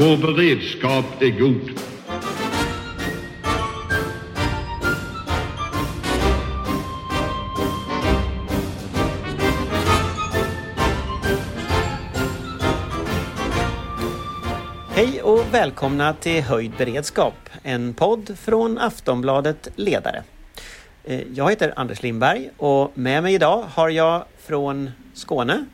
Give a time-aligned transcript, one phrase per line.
[0.00, 1.70] Vår beredskap är god.
[14.90, 20.22] Hej och välkomna till Höjd beredskap, en podd från Aftonbladet Ledare.
[21.04, 25.64] Eh, Jag heter Anders Lindberg och med mig idag har jag från Skåne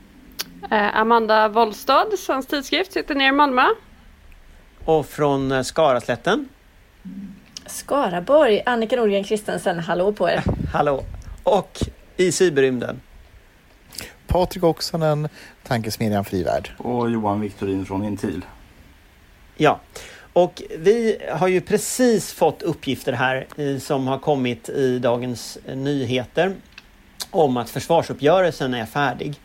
[0.71, 3.63] Eh, Amanda Wollstad, Svensk Tidskrift, sitter nere i Malmö.
[4.87, 6.49] Och från eh, Skaraslätten.
[7.67, 10.43] Skaraborg, Annika Nordgren Kristensen, hallå på er.
[10.73, 11.05] Hallå!
[11.43, 11.79] Och
[12.17, 13.01] i cyberrymden.
[14.27, 15.29] Patrik Oksanen,
[15.67, 16.71] Tankesmedjan Frivärd.
[16.79, 18.45] och Johan Victorin från Intil.
[19.57, 19.81] Ja,
[20.33, 23.47] och vi har ju precis fått uppgifter här
[23.79, 26.55] som har kommit i Dagens Nyheter
[27.31, 29.41] om att försvarsuppgörelsen är färdig.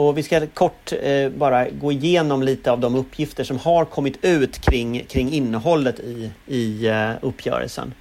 [0.00, 4.24] Och vi ska kort eh, bara gå igenom lite av de uppgifter som har kommit
[4.24, 7.94] ut kring, kring innehållet i, i eh, uppgörelsen.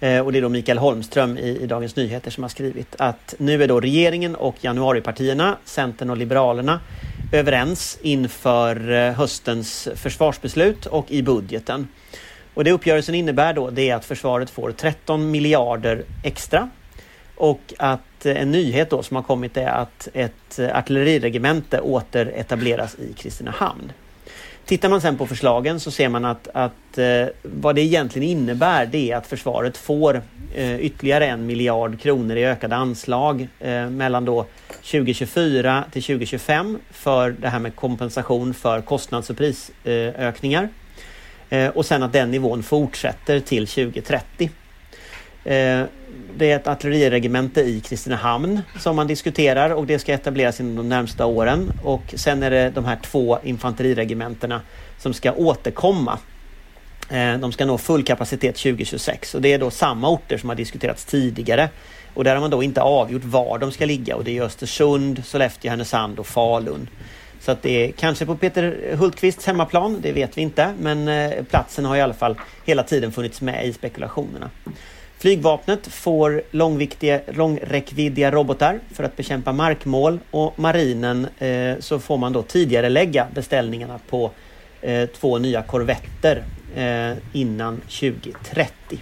[0.00, 3.34] Eh, och det är då Mikael Holmström i, i Dagens Nyheter som har skrivit att
[3.38, 6.80] nu är då regeringen och januaripartierna, Centern och Liberalerna,
[7.32, 11.88] överens inför eh, höstens försvarsbeslut och i budgeten.
[12.54, 16.68] Och det uppgörelsen innebär då det är att försvaret får 13 miljarder extra
[17.38, 22.94] och att eh, en nyhet då som har kommit är att ett eh, artilleriregemente återetableras
[22.94, 23.92] i Kristinehamn.
[24.64, 28.86] Tittar man sen på förslagen så ser man att, att eh, vad det egentligen innebär
[28.86, 30.22] det är att försvaret får
[30.80, 33.48] ytterligare en miljard kronor i ökade anslag
[33.90, 40.68] mellan då 2024 till 2025 för det här med kompensation för kostnads och prisökningar.
[41.74, 44.50] Och sen att den nivån fortsätter till 2030.
[45.48, 45.84] Eh,
[46.36, 50.88] det är ett artilleriregemente i Kristinehamn som man diskuterar och det ska etableras inom de
[50.88, 51.72] närmsta åren.
[51.82, 54.60] Och sen är det de här två infanteriregementena
[54.98, 56.18] som ska återkomma.
[57.10, 60.56] Eh, de ska nå full kapacitet 2026 och det är då samma orter som har
[60.56, 61.68] diskuterats tidigare.
[62.14, 65.24] Och där har man då inte avgjort var de ska ligga och det är Östersund,
[65.24, 66.88] Sollefteå, Härnösand och Falun.
[67.40, 70.74] Så att det är kanske på Peter Hultqvists hemmaplan, det vet vi inte.
[70.80, 74.50] Men eh, platsen har i alla fall hela tiden funnits med i spekulationerna.
[75.18, 76.42] Flygvapnet får
[77.32, 83.26] långräckviddiga robotar för att bekämpa markmål och marinen eh, så får man då tidigare lägga
[83.34, 84.30] beställningarna på
[84.80, 86.42] eh, två nya korvetter
[86.76, 88.98] eh, innan 2030.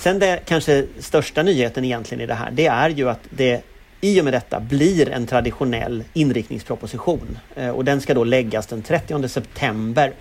[0.00, 3.62] Sen det kanske största nyheten egentligen i det här, det är ju att det
[4.00, 8.82] i och med detta blir en traditionell inriktningsproposition eh, och den ska då läggas den
[8.82, 10.12] 30 september.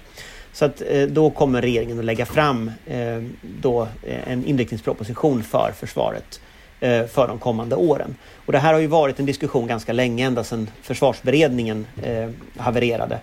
[0.53, 5.71] Så att eh, då kommer regeringen att lägga fram eh, då eh, en inriktningsproposition för
[5.75, 6.41] försvaret
[6.79, 8.15] eh, för de kommande åren.
[8.45, 13.19] Och det här har ju varit en diskussion ganska länge, ända sedan försvarsberedningen eh, havererade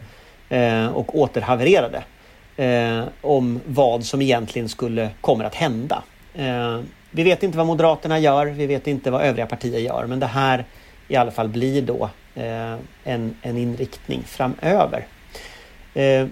[0.49, 2.03] eh, och återhavererade
[2.57, 6.03] eh, om vad som egentligen skulle kommer att hända.
[6.35, 6.81] Eh,
[7.11, 10.27] vi vet inte vad Moderaterna gör, vi vet inte vad övriga partier gör, men det
[10.27, 10.65] här
[11.09, 12.75] i alla fall blir då eh,
[13.05, 15.07] en, en inriktning framöver.
[15.95, 16.27] Eh,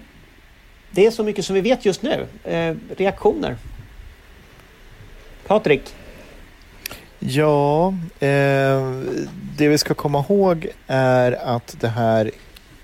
[0.91, 2.27] det är så mycket som vi vet just nu.
[2.43, 3.57] Eh, reaktioner?
[5.47, 5.95] Patrik?
[7.19, 7.87] Ja,
[8.19, 8.91] eh,
[9.57, 12.31] det vi ska komma ihåg är att det här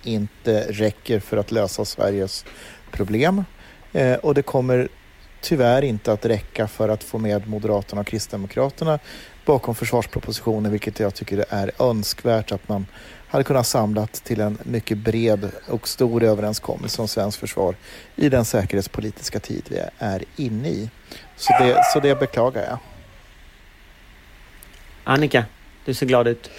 [0.03, 2.45] inte räcker för att lösa Sveriges
[2.91, 3.43] problem.
[3.93, 4.87] Eh, och det kommer
[5.41, 8.99] tyvärr inte att räcka för att få med Moderaterna och Kristdemokraterna
[9.45, 12.85] bakom försvarspropositionen, vilket jag tycker är önskvärt att man
[13.33, 17.75] hade kunnat samlat till en mycket bred och stor överenskommelse om svenskt försvar
[18.15, 20.89] i den säkerhetspolitiska tid vi är inne i.
[21.35, 22.77] Så det, så det beklagar jag.
[25.03, 25.45] Annika,
[25.85, 26.49] du ser glad ut.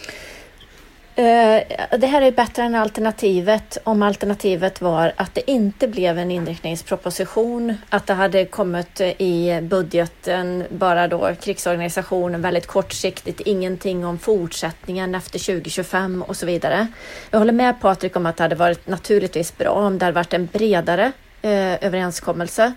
[1.16, 1.62] Eh,
[1.98, 7.76] det här är bättre än alternativet om alternativet var att det inte blev en inriktningsproposition,
[7.88, 15.14] att det hade kommit eh, i budgeten bara då krigsorganisationen väldigt kortsiktigt, ingenting om fortsättningen
[15.14, 16.86] efter 2025 och så vidare.
[17.31, 20.34] Jag håller med Patrik om att det hade varit naturligtvis bra om det hade varit
[20.34, 21.12] en bredare
[21.43, 22.72] eh, överenskommelse.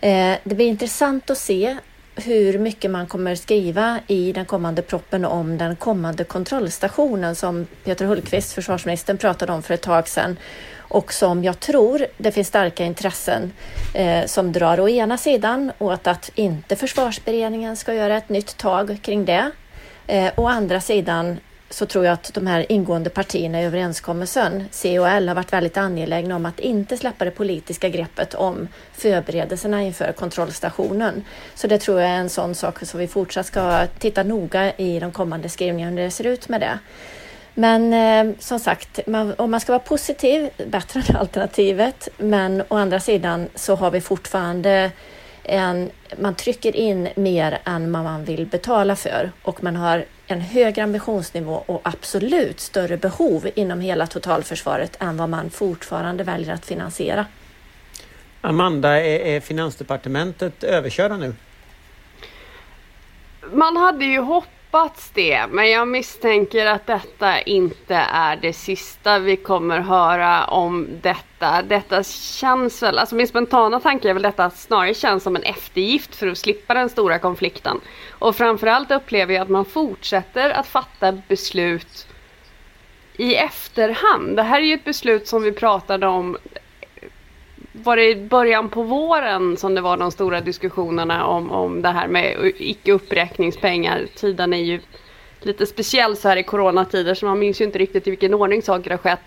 [0.00, 1.76] Eh, det blir intressant att se
[2.16, 8.04] hur mycket man kommer skriva i den kommande proppen om den kommande kontrollstationen som Peter
[8.04, 10.36] Hultqvist, försvarsministern, pratade om för ett tag sedan
[10.88, 13.52] och som jag tror det finns starka intressen
[13.94, 18.98] eh, som drar å ena sidan åt att inte försvarsberedningen ska göra ett nytt tag
[19.02, 19.50] kring det.
[20.06, 21.36] Eh, å andra sidan
[21.70, 25.52] så tror jag att de här ingående partierna i överenskommelsen, C och L, har varit
[25.52, 31.24] väldigt angelägna om att inte släppa det politiska greppet om förberedelserna inför kontrollstationen.
[31.54, 35.00] Så det tror jag är en sån sak som vi fortsatt ska titta noga i
[35.00, 36.78] de kommande skrivningarna hur det ser ut med det.
[37.54, 42.08] Men eh, som sagt, man, om man ska vara positiv, bättre än alternativet.
[42.18, 44.90] Men å andra sidan så har vi fortfarande
[45.42, 50.40] en, man trycker in mer än vad man vill betala för och man har en
[50.40, 56.66] högre ambitionsnivå och absolut större behov inom hela totalförsvaret än vad man fortfarande väljer att
[56.66, 57.26] finansiera.
[58.40, 61.34] Amanda, är, är Finansdepartementet överkörda nu?
[63.52, 64.18] Man hade ju
[64.76, 70.88] hoppats det, men jag misstänker att detta inte är det sista vi kommer höra om
[71.02, 71.62] detta.
[71.62, 76.16] Detta känns väl, alltså min spontana tanke är väl detta snarare känns som en eftergift
[76.16, 77.80] för att slippa den stora konflikten.
[78.10, 82.06] Och framförallt upplever jag att man fortsätter att fatta beslut
[83.16, 84.36] i efterhand.
[84.36, 86.38] Det här är ju ett beslut som vi pratade om
[87.82, 91.88] var det i början på våren som det var de stora diskussionerna om, om det
[91.88, 94.06] här med icke uppräkningspengar.
[94.14, 94.80] Tiden är ju
[95.40, 98.62] lite speciell så här i coronatider så man minns ju inte riktigt i vilken ordning
[98.62, 99.20] saker har skett.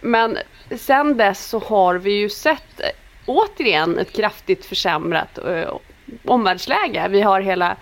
[0.00, 0.38] Men
[0.76, 2.86] sen dess så har vi ju sett eh,
[3.26, 5.76] återigen ett kraftigt försämrat eh,
[6.24, 7.08] omvärldsläge.
[7.08, 7.76] Vi har hela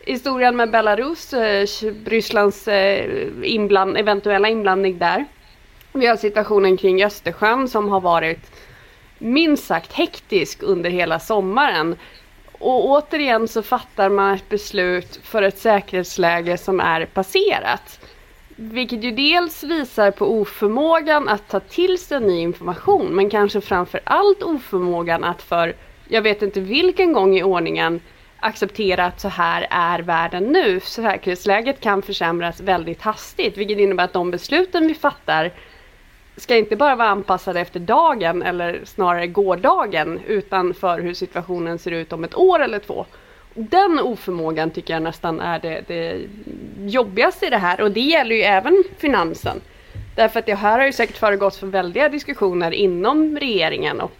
[0.00, 1.66] historien med Belarus, eh,
[2.06, 5.24] Rysslands eh, inbland, eventuella inblandning där.
[5.92, 8.57] Vi har situationen kring Östersjön som har varit
[9.18, 11.96] minst sagt hektisk under hela sommaren.
[12.52, 18.00] Och återigen så fattar man ett beslut för ett säkerhetsläge som är passerat.
[18.56, 24.00] Vilket ju dels visar på oförmågan att ta till sig ny information men kanske framför
[24.04, 25.74] allt oförmågan att för,
[26.08, 28.00] jag vet inte vilken gång i ordningen,
[28.40, 30.80] acceptera att så här är världen nu.
[30.80, 35.52] Säkerhetsläget kan försämras väldigt hastigt vilket innebär att de besluten vi fattar
[36.38, 41.90] ska inte bara vara anpassade efter dagen eller snarare gårdagen utan för hur situationen ser
[41.90, 43.06] ut om ett år eller två.
[43.54, 46.20] Den oförmågan tycker jag nästan är det, det
[46.90, 49.60] jobbigaste i det här och det gäller ju även finansen.
[50.16, 54.12] Därför att det här har ju säkert föregått för väldiga diskussioner inom regeringen och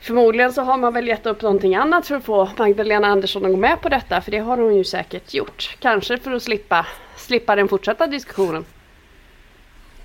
[0.00, 3.50] Förmodligen så har man väl gett upp någonting annat för att få Magdalena Andersson att
[3.50, 5.76] gå med på detta för det har hon ju säkert gjort.
[5.78, 6.86] Kanske för att slippa,
[7.16, 8.64] slippa den fortsatta diskussionen.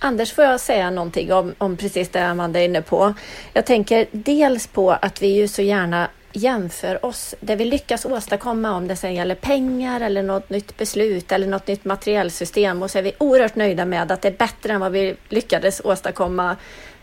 [0.05, 3.13] Anders, får jag säga någonting om, om precis det Amanda är inne på?
[3.53, 8.71] Jag tänker dels på att vi ju så gärna jämför oss, det vi lyckas åstadkomma
[8.71, 12.97] om det sen gäller pengar eller något nytt beslut eller något nytt materiellsystem och så
[12.97, 16.55] är vi oerhört nöjda med att det är bättre än vad vi lyckades åstadkomma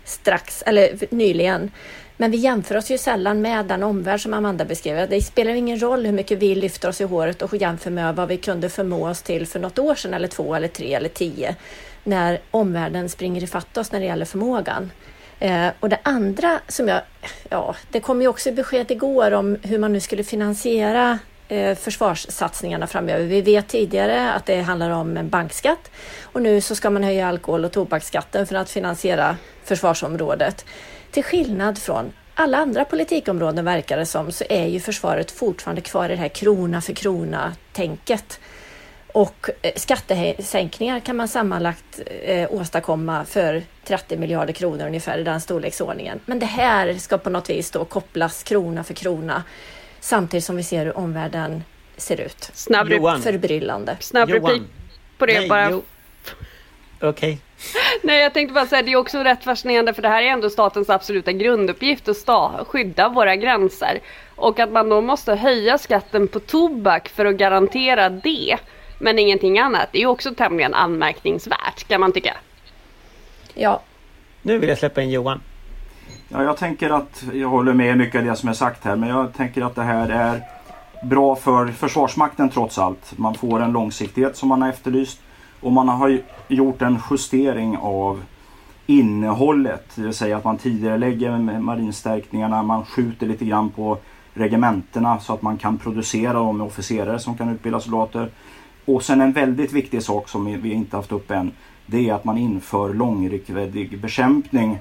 [0.05, 1.71] strax eller nyligen.
[2.17, 5.09] Men vi jämför oss ju sällan med den omvärld som Amanda beskrev.
[5.09, 8.29] Det spelar ingen roll hur mycket vi lyfter oss i håret och jämför med vad
[8.29, 11.57] vi kunde förmå oss till för något år sedan eller två eller tre eller tio
[12.05, 14.91] när omvärlden springer ifatt oss när det gäller förmågan.
[15.41, 17.01] Eh, och det andra som jag,
[17.49, 21.19] ja, det kom ju också besked igår om hur man nu skulle finansiera
[21.49, 23.25] eh, försvarssatsningarna framöver.
[23.25, 25.91] Vi vet tidigare att det handlar om en bankskatt
[26.23, 30.65] och nu så ska man höja alkohol och tobaksskatten för att finansiera försvarsområdet.
[31.11, 36.05] Till skillnad från alla andra politikområden verkar det som så är ju försvaret fortfarande kvar
[36.05, 38.41] i det här krona för krona tänket.
[39.13, 45.41] Och eh, skattesänkningar kan man sammanlagt eh, åstadkomma för 30 miljarder kronor ungefär i den
[45.41, 46.21] storleksordningen.
[46.27, 49.45] Men det här ska på något vis då kopplas krona för krona
[50.01, 51.65] samtidigt som vi ser hur omvärlden
[51.97, 52.51] ser ut.
[52.55, 53.23] Snabb Johan.
[53.23, 53.97] Förbryllande.
[54.01, 54.63] Snabb replik
[55.19, 55.71] på det Nej, bara.
[55.71, 55.83] jo.
[57.01, 57.39] Okej.
[58.03, 60.51] Nej jag tänkte bara säga det är också rätt fascinerande för det här är ändå
[60.51, 64.01] statens absoluta grunduppgift att sta skydda våra gränser.
[64.37, 68.57] Och att man då måste höja skatten på tobak för att garantera det
[69.01, 69.89] men ingenting annat.
[69.93, 72.37] Det är ju också tämligen anmärkningsvärt kan man tycka.
[73.55, 73.83] Ja.
[74.43, 75.41] Nu vill jag släppa in Johan.
[76.29, 79.09] Ja, jag tänker att jag håller med mycket av det som är sagt här men
[79.09, 80.41] jag tänker att det här är
[81.03, 83.19] bra för Försvarsmakten trots allt.
[83.19, 85.21] Man får en långsiktighet som man har efterlyst
[85.61, 88.23] och man har gjort en justering av
[88.87, 89.91] innehållet.
[89.95, 93.99] Det vill säga att man tidigare lägger marinstärkningarna, man skjuter lite grann på
[94.35, 98.31] regementena så att man kan producera dem med officerare som kan utbilda soldater.
[98.95, 101.53] Och sen en väldigt viktig sak som vi inte haft upp än.
[101.87, 104.79] Det är att man inför långryckväddig bekämpning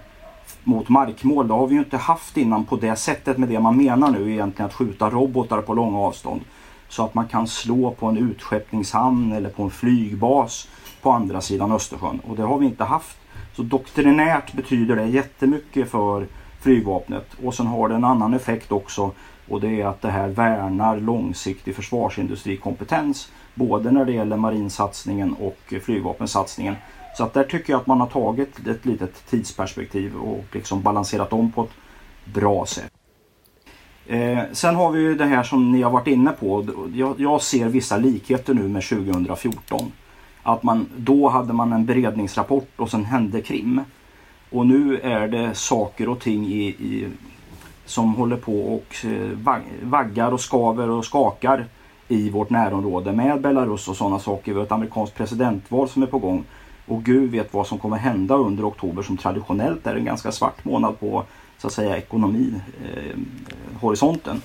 [0.63, 1.47] mot markmål.
[1.47, 4.31] Det har vi ju inte haft innan på det sättet med det man menar nu
[4.31, 6.41] egentligen att skjuta robotar på långa avstånd.
[6.87, 10.67] Så att man kan slå på en utskeppningshamn eller på en flygbas
[11.01, 12.19] på andra sidan Östersjön.
[12.27, 13.17] Och det har vi inte haft.
[13.55, 16.27] Så doktrinärt betyder det jättemycket för
[16.59, 17.27] flygvapnet.
[17.43, 19.11] Och sen har det en annan effekt också.
[19.49, 23.29] Och det är att det här värnar långsiktig försvarsindustrikompetens.
[23.59, 26.75] Både när det gäller marinsatsningen och flygvapensatsningen.
[27.17, 31.33] Så att där tycker jag att man har tagit ett litet tidsperspektiv och liksom balanserat
[31.33, 31.69] om på ett
[32.33, 32.91] bra sätt.
[34.07, 36.67] Eh, sen har vi ju det här som ni har varit inne på.
[36.93, 39.91] Jag, jag ser vissa likheter nu med 2014.
[40.43, 43.81] att man, då hade man en beredningsrapport och sen hände krim.
[44.49, 47.07] Och nu är det saker och ting i, i
[47.85, 51.65] som håller på och eh, vaggar och skaver och skakar
[52.09, 54.51] i vårt närområde med Belarus och sådana saker.
[54.51, 56.43] Vi har ett amerikanskt presidentval som är på gång.
[56.85, 60.65] Och Gud vet vad som kommer hända under oktober som traditionellt är en ganska svart
[60.65, 61.23] månad på
[61.57, 64.35] så att säga ekonomihorisonten.
[64.35, 64.41] Eh,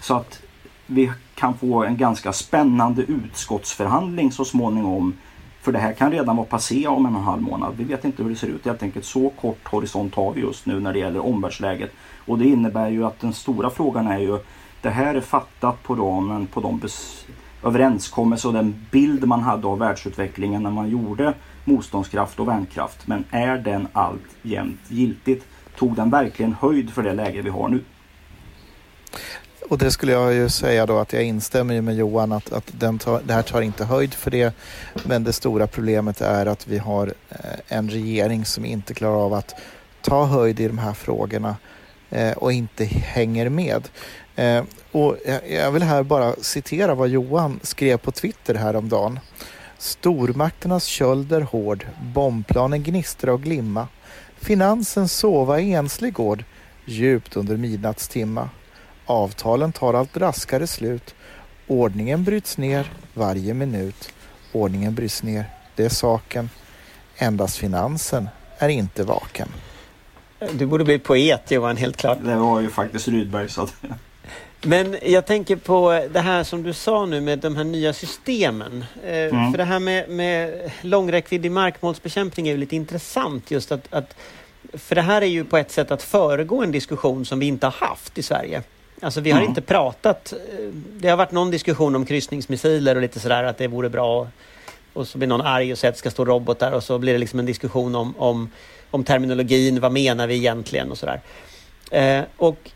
[0.00, 0.42] så att
[0.86, 5.14] vi kan få en ganska spännande utskottsförhandling så småningom.
[5.60, 7.74] För det här kan redan vara passé om en och en halv månad.
[7.76, 9.04] Vi vet inte hur det ser ut helt enkelt.
[9.04, 11.90] Så kort horisont har vi just nu när det gäller omvärldsläget.
[12.26, 14.38] Och det innebär ju att den stora frågan är ju
[14.82, 16.80] det här är fattat på ramen på de
[17.64, 21.34] överenskommelser och den bild man hade av världsutvecklingen när man gjorde
[21.64, 23.06] motståndskraft och värnkraft.
[23.06, 25.44] Men är den alltjämt giltigt?
[25.76, 27.84] Tog den verkligen höjd för det läge vi har nu?
[29.68, 32.98] Och det skulle jag ju säga då att jag instämmer med Johan att, att den
[32.98, 34.54] tar, det här tar inte höjd för det.
[35.04, 39.34] Men det stora problemet är att vi har eh, en regering som inte klarar av
[39.34, 39.54] att
[40.00, 41.56] ta höjd i de här frågorna
[42.10, 43.88] eh, och inte hänger med.
[44.36, 45.16] Eh, och
[45.48, 49.20] jag vill här bara citera vad Johan skrev på Twitter häromdagen.
[49.78, 53.88] Stormakternas köld är hård, bombplanen gnistra och glimma.
[54.36, 56.44] Finansen sova i enslig gård,
[56.84, 58.48] djupt under midnattstimma.
[59.06, 61.14] Avtalen tar allt raskare slut.
[61.66, 64.12] Ordningen bryts ner varje minut.
[64.52, 65.44] Ordningen bryts ner,
[65.76, 66.50] det är saken.
[67.16, 69.48] Endast finansen är inte vaken.
[70.52, 72.18] Du borde bli poet Johan, helt klart.
[72.24, 73.48] Det var ju faktiskt Rydberg.
[73.48, 73.74] Så att...
[74.64, 78.84] Men jag tänker på det här som du sa nu med de här nya systemen.
[79.04, 79.50] Eh, mm.
[79.50, 84.16] För det här med, med långräckviddig markmålsbekämpning är ju lite intressant just att, att
[84.72, 87.66] för det här är ju på ett sätt att föregå en diskussion som vi inte
[87.66, 88.62] har haft i Sverige.
[89.00, 89.48] Alltså vi har mm.
[89.48, 90.32] inte pratat.
[90.32, 94.28] Eh, det har varit någon diskussion om kryssningsmissiler och lite sådär att det vore bra.
[94.92, 97.12] Och så blir någon arg och säger att det ska stå robotar och så blir
[97.12, 98.50] det liksom en diskussion om, om,
[98.90, 99.80] om terminologin.
[99.80, 101.20] Vad menar vi egentligen och sådär.
[101.90, 102.70] Eh, och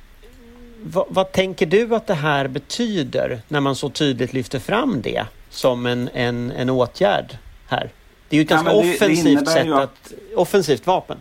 [0.93, 5.25] vad, vad, tänker du att det här betyder när man så tydligt lyfter fram det
[5.51, 7.39] som en, en, en åtgärd
[7.69, 7.91] här?
[8.29, 11.17] Det är ju ett ganska ja, det, offensivt det sätt att, att, offensivt vapen.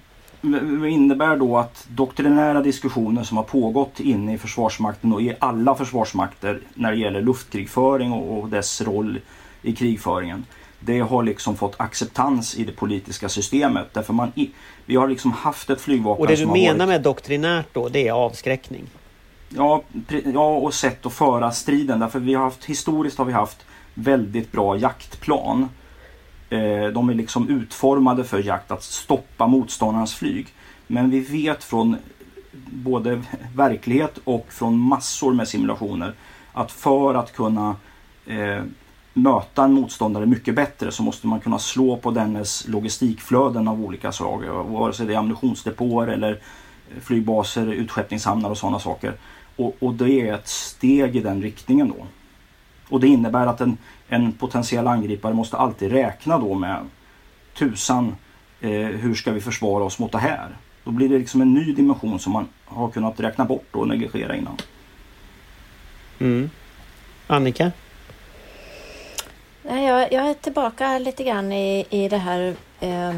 [0.81, 5.75] Det innebär då att doktrinära diskussioner som har pågått inne i Försvarsmakten och i alla
[5.75, 9.19] försvarsmakter när det gäller luftkrigföring och, och dess roll
[9.61, 10.45] i krigföringen.
[10.79, 13.87] Det har liksom fått acceptans i det politiska systemet.
[13.93, 14.31] Därför man,
[14.85, 16.87] vi har liksom haft ett flygvapen Och det du menar varit...
[16.87, 18.83] med doktrinärt då, det är avskräckning?
[19.57, 19.83] Ja,
[20.33, 21.99] ja, och sätt att föra striden.
[21.99, 25.69] Därför vi har haft, historiskt har vi haft väldigt bra jaktplan.
[26.49, 30.47] Eh, de är liksom utformade för jakt, att stoppa motståndarnas flyg.
[30.87, 31.97] Men vi vet från
[32.69, 33.21] både
[33.55, 36.13] verklighet och från massor med simulationer
[36.53, 37.75] att för att kunna
[38.25, 38.63] eh,
[39.13, 44.11] möta en motståndare mycket bättre så måste man kunna slå på dennes logistikflöden av olika
[44.11, 44.43] slag.
[44.65, 46.39] Vare sig det är ammunitionsdepåer eller
[47.01, 49.13] flygbaser, utskeppningshamnar och sådana saker.
[49.55, 52.05] Och, och, det är ett steg i den riktningen då.
[52.89, 56.77] Och det innebär att en, en potentiell angripare måste alltid räkna då med
[57.57, 58.15] tusan,
[58.61, 60.49] eh, hur ska vi försvara oss mot det här?
[60.83, 64.35] Då blir det liksom en ny dimension som man har kunnat räkna bort och negligera
[64.35, 64.57] innan.
[66.19, 66.49] Mm.
[67.27, 67.71] Annika?
[69.63, 73.15] Jag, jag är tillbaka lite grann i, i det här eh,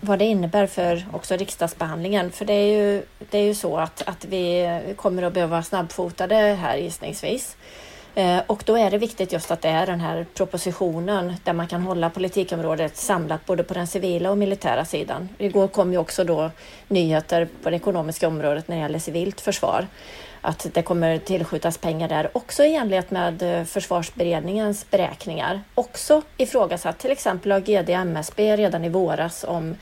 [0.00, 2.32] vad det innebär för också riksdagsbehandlingen.
[2.32, 6.34] För det är ju, det är ju så att, att vi kommer att behöva snabbfotade
[6.34, 7.56] här gissningsvis.
[8.14, 11.66] Eh, och då är det viktigt just att det är den här propositionen där man
[11.66, 15.28] kan hålla politikområdet samlat både på den civila och militära sidan.
[15.38, 16.50] Igår kom ju också då
[16.88, 19.86] nyheter på det ekonomiska området när det gäller civilt försvar
[20.40, 25.62] att det kommer tillskjutas pengar där också i enlighet med eh, försvarsberedningens beräkningar.
[25.74, 29.76] Också ifrågasatt till exempel av GD MSB redan i våras om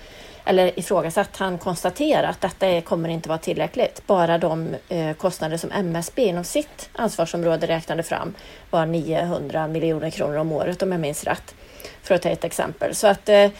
[0.48, 4.06] eller ifrågasatt, han konstaterar att detta kommer inte vara tillräckligt.
[4.06, 8.34] Bara de eh, kostnader som MSB inom sitt ansvarsområde räknade fram
[8.70, 11.54] var 900 miljoner kronor om året om jag minns rätt.
[12.02, 12.94] För att ta ett exempel.
[12.94, 13.50] Så att eh,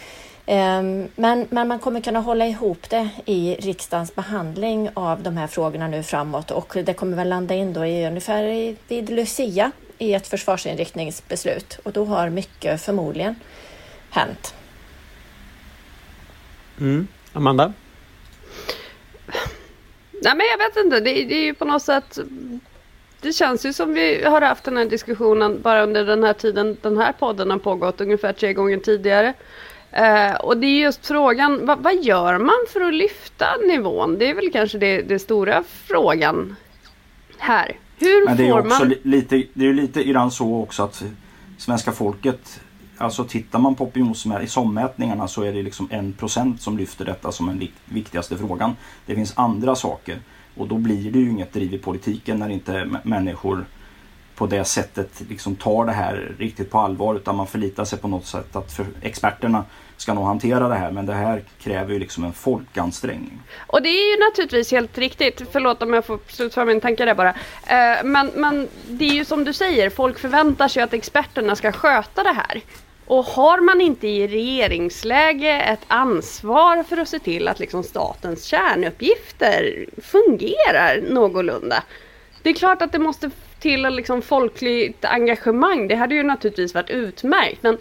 [1.15, 5.87] men, men man kommer kunna hålla ihop det i riksdagens behandling av de här frågorna
[5.87, 10.27] nu framåt och det kommer väl landa in då i ungefär vid Lucia i ett
[10.27, 13.35] försvarsinriktningsbeslut och då har mycket förmodligen
[14.09, 14.53] hänt.
[16.79, 17.07] Mm.
[17.33, 17.73] Amanda?
[20.11, 22.19] Nej men jag vet inte, det, det är ju på något sätt
[23.21, 26.77] det känns ju som vi har haft den här diskussionen bara under den här tiden
[26.81, 29.33] den här podden har pågått ungefär tre gånger tidigare.
[29.97, 34.17] Uh, och det är just frågan, vad, vad, gör man för att lyfta nivån?
[34.19, 36.55] Det är väl kanske det, det stora frågan
[37.37, 37.75] här.
[37.97, 38.93] Hur Men det är får också man...
[39.03, 41.03] lite, det är lite grann så också att
[41.57, 42.61] svenska folket
[42.97, 47.47] alltså tittar man på opinionsmätningarna så är det liksom en procent som lyfter detta som
[47.47, 48.75] den viktigaste frågan.
[49.05, 50.19] Det finns andra saker
[50.57, 53.65] och då blir det ju inget driv i politiken när inte människor
[54.39, 58.07] på det sättet liksom tar det här riktigt på allvar utan man förlitar sig på
[58.07, 59.65] något sätt att experterna
[59.97, 63.41] ska nog hantera det här men det här kräver ju liksom en folkansträngning.
[63.67, 67.15] Och det är ju naturligtvis helt riktigt, förlåt om jag får slutföra min tanke där
[67.15, 67.29] bara.
[67.29, 71.71] Eh, men, men det är ju som du säger, folk förväntar sig att experterna ska
[71.71, 72.61] sköta det här.
[73.05, 78.43] Och har man inte i regeringsläge ett ansvar för att se till att liksom statens
[78.43, 81.83] kärnuppgifter fungerar någorlunda.
[82.43, 85.87] Det är klart att det måste till liksom folkligt engagemang.
[85.87, 87.63] Det hade ju naturligtvis varit utmärkt.
[87.63, 87.77] Men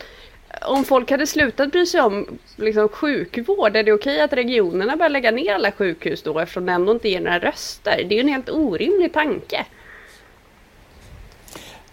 [0.63, 5.11] om folk hade slutat bry sig om liksom, sjukvård, är det okej att regionerna börjar
[5.11, 8.05] lägga ner alla sjukhus då eftersom det ändå inte ger några röster?
[8.09, 9.67] Det är ju en helt orimlig tanke.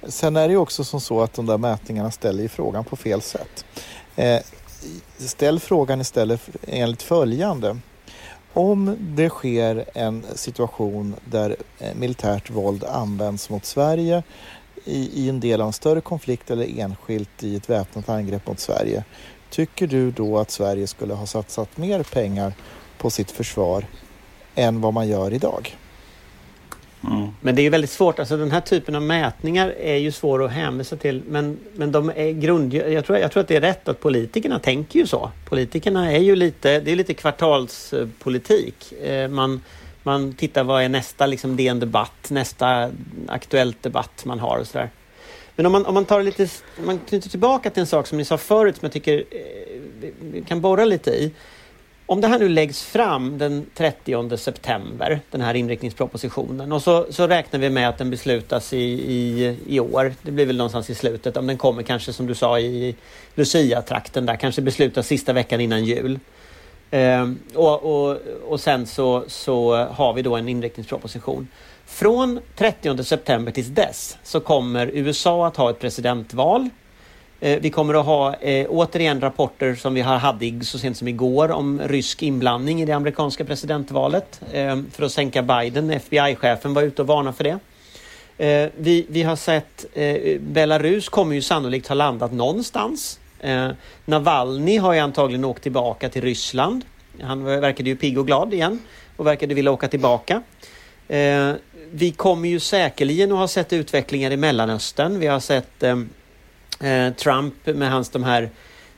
[0.07, 2.95] Sen är det ju också som så att de där mätningarna ställer ju frågan på
[2.95, 3.65] fel sätt.
[4.15, 4.39] Eh,
[5.17, 7.77] ställ frågan istället enligt följande.
[8.57, 14.23] Om det sker en situation där eh, militärt våld används mot Sverige
[14.85, 18.59] i, i en del av en större konflikt eller enskilt i ett väpnat angrepp mot
[18.59, 19.03] Sverige.
[19.49, 22.53] Tycker du då att Sverige skulle ha satsat mer pengar
[22.97, 23.85] på sitt försvar
[24.55, 25.77] än vad man gör idag?
[27.11, 27.27] Mm.
[27.41, 30.45] Men det är ju väldigt svårt, alltså den här typen av mätningar är ju svåra
[30.45, 32.73] att hänvisa till men, men de är grund...
[32.73, 35.31] Jag tror, jag tror att det är rätt att politikerna tänker ju så.
[35.45, 38.91] Politikerna är ju lite, det är lite kvartalspolitik.
[38.91, 39.61] Eh, man,
[40.03, 42.91] man tittar vad är nästa liksom DN Debatt, nästa
[43.27, 44.89] Aktuellt Debatt man har och sådär.
[45.55, 46.47] Men om man, om man tar lite,
[46.85, 49.79] man knyter tillbaka till en sak som ni sa förut som jag tycker eh,
[50.19, 51.31] vi kan borra lite i.
[52.07, 57.27] Om det här nu läggs fram den 30 september, den här inriktningspropositionen, och så, så
[57.27, 60.13] räknar vi med att den beslutas i, i, i år.
[60.21, 62.95] Det blir väl någonstans i slutet, om den kommer kanske som du sa i
[63.35, 66.19] Lucia-trakten där, kanske beslutas sista veckan innan jul.
[66.91, 71.47] Eh, och, och, och sen så, så har vi då en inriktningsproposition.
[71.85, 76.69] Från 30 september tills dess så kommer USA att ha ett presidentval.
[77.45, 81.07] Eh, vi kommer att ha eh, återigen rapporter som vi har hade så sent som
[81.07, 85.89] igår om rysk inblandning i det amerikanska presidentvalet eh, för att sänka Biden.
[85.89, 87.59] FBI-chefen var ute och varnade för det.
[88.77, 89.85] Vi, vi har sett
[90.39, 93.19] Belarus kommer ju sannolikt ha landat någonstans
[94.05, 96.85] Navalny har ju antagligen åkt tillbaka till Ryssland.
[97.21, 98.79] Han verkade ju pigg och glad igen
[99.17, 100.41] och verkade vilja åka tillbaka.
[101.91, 105.19] Vi kommer ju säkerligen att ha sett utvecklingar i Mellanöstern.
[105.19, 105.83] Vi har sett
[106.79, 108.49] Eh, Trump med hans de här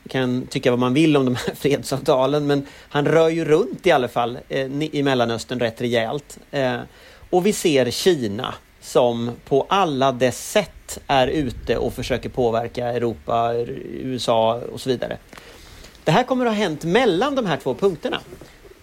[0.10, 3.92] kan tycka vad man vill om de här fredsavtalen men han rör ju runt i
[3.92, 6.38] alla fall eh, i Mellanöstern rätt rejält.
[6.52, 6.80] Eh,
[7.30, 13.54] och vi ser Kina som på alla dess sätt är ute och försöker påverka Europa,
[13.54, 15.18] USA och så vidare.
[16.04, 18.22] Det här kommer att ha hänt mellan de här två punkterna.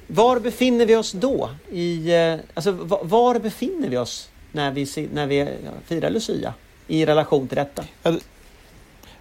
[0.06, 1.50] Var befinner vi oss då?
[1.72, 2.12] I,
[2.54, 5.48] alltså, var befinner vi oss när vi, när vi
[5.86, 6.54] firar Lucia
[6.86, 7.84] i relation till detta?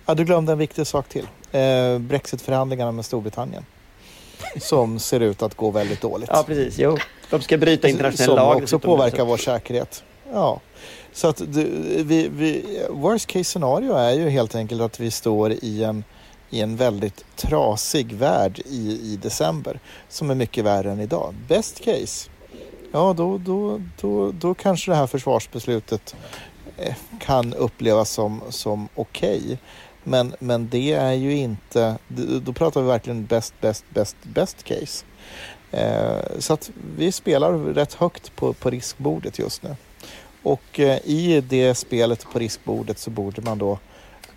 [0.05, 1.27] Ja, du glömde en viktig sak till.
[1.51, 3.65] Eh, Brexitförhandlingarna med Storbritannien.
[4.61, 6.29] Som ser ut att gå väldigt dåligt.
[6.33, 6.79] Ja, precis.
[6.79, 6.97] Jo.
[7.29, 8.53] De ska bryta internationell lag.
[8.53, 10.03] Som också påverkar vår säkerhet.
[10.33, 10.59] Ja,
[11.13, 15.83] så att vi, vi, worst case scenario är ju helt enkelt att vi står i
[15.83, 16.03] en,
[16.49, 21.33] i en väldigt trasig värld i, i december som är mycket värre än idag.
[21.47, 22.29] Best case,
[22.91, 26.15] ja då, då, då, då kanske det här försvarsbeslutet
[26.77, 29.41] eh, kan upplevas som, som okej.
[29.43, 29.57] Okay.
[30.03, 31.97] Men, men det är ju inte,
[32.41, 35.05] då pratar vi verkligen best, best, best, best case.
[35.71, 39.75] Eh, så att vi spelar rätt högt på, på riskbordet just nu.
[40.43, 43.79] Och eh, i det spelet på riskbordet så borde man då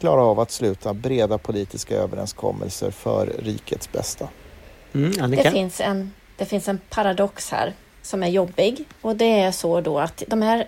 [0.00, 4.29] klara av att sluta breda politiska överenskommelser för rikets bästa.
[4.94, 9.52] Mm, det, finns en, det finns en paradox här som är jobbig och det är
[9.52, 10.66] så då att de här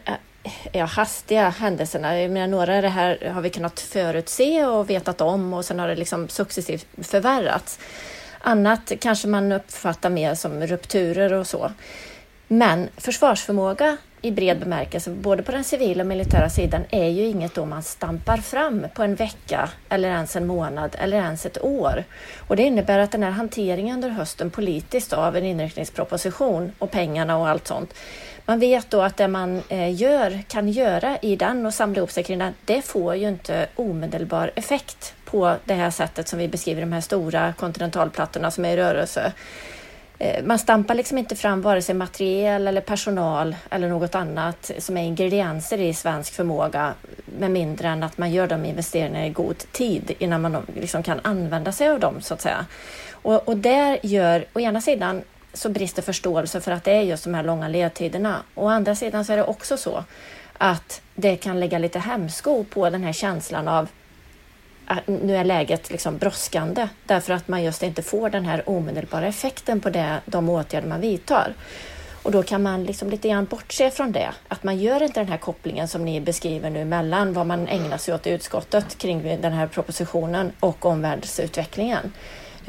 [0.72, 5.20] ja, hastiga händelserna, jag menar, några av det här har vi kunnat förutse och vetat
[5.20, 7.78] om och sen har det liksom successivt förvärrats.
[8.38, 11.72] Annat kanske man uppfattar mer som rupturer och så.
[12.48, 17.54] Men försvarsförmåga i bred bemärkelse, både på den civila och militära sidan, är ju inget
[17.54, 22.04] då man stampar fram på en vecka eller ens en månad eller ens ett år.
[22.48, 27.38] Och det innebär att den här hanteringen under hösten politiskt av en inriktningsproposition och pengarna
[27.38, 27.94] och allt sånt,
[28.48, 32.10] man vet då att det man eh, gör, kan göra i den och samla ihop
[32.10, 36.48] sig kring den, det får ju inte omedelbar effekt på det här sättet som vi
[36.48, 39.32] beskriver de här stora kontinentalplattorna som är i rörelse
[40.18, 44.96] eh, man stampar liksom inte fram vare sig materiel eller personal eller något annat som
[44.96, 46.94] är ingredienser i svensk förmåga
[47.38, 51.20] med mindre än att man gör de investeringarna i god tid innan man liksom kan
[51.22, 52.66] använda sig av dem så att säga.
[53.10, 55.22] Och, och där gör, å ena sidan
[55.58, 58.42] så brister förståelse för att det är just de här långa ledtiderna.
[58.54, 60.04] Å andra sidan så är det också så
[60.58, 63.88] att det kan lägga lite hämsko på den här känslan av
[64.86, 69.26] att nu är läget liksom brådskande därför att man just inte får den här omedelbara
[69.26, 71.54] effekten på det, de åtgärder man vidtar.
[72.22, 75.28] Och då kan man liksom lite grann bortse från det, att man gör inte den
[75.28, 79.40] här kopplingen som ni beskriver nu mellan vad man ägnar sig åt i utskottet kring
[79.40, 82.12] den här propositionen och omvärldsutvecklingen.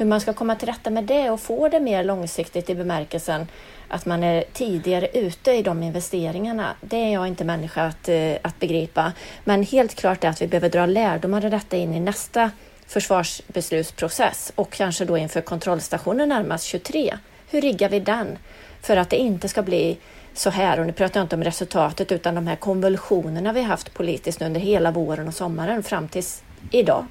[0.00, 3.46] Hur man ska komma till rätta med det och få det mer långsiktigt i bemärkelsen
[3.88, 8.32] att man är tidigare ute i de investeringarna, det är jag inte människa att, eh,
[8.42, 9.12] att begripa.
[9.44, 12.50] Men helt klart är att vi behöver dra lärdomar av detta in i nästa
[12.86, 17.18] försvarsbeslutsprocess och kanske då inför kontrollstationen närmast 23.
[17.50, 18.38] Hur riggar vi den
[18.82, 19.98] för att det inte ska bli
[20.34, 23.94] så här, och nu pratar jag inte om resultatet utan de här konvulsionerna vi haft
[23.94, 27.06] politiskt under hela våren och sommaren fram tills idag.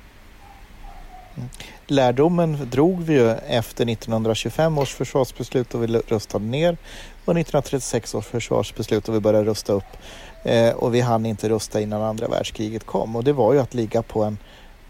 [1.38, 1.50] Mm.
[1.92, 6.78] Lärdomen drog vi ju efter 1925 års försvarsbeslut och vi rustade ner
[7.26, 9.98] och 1936 års försvarsbeslut och vi började rusta upp.
[10.44, 13.74] Eh, och vi hann inte rusta innan andra världskriget kom och det var ju att
[13.74, 14.38] ligga på en,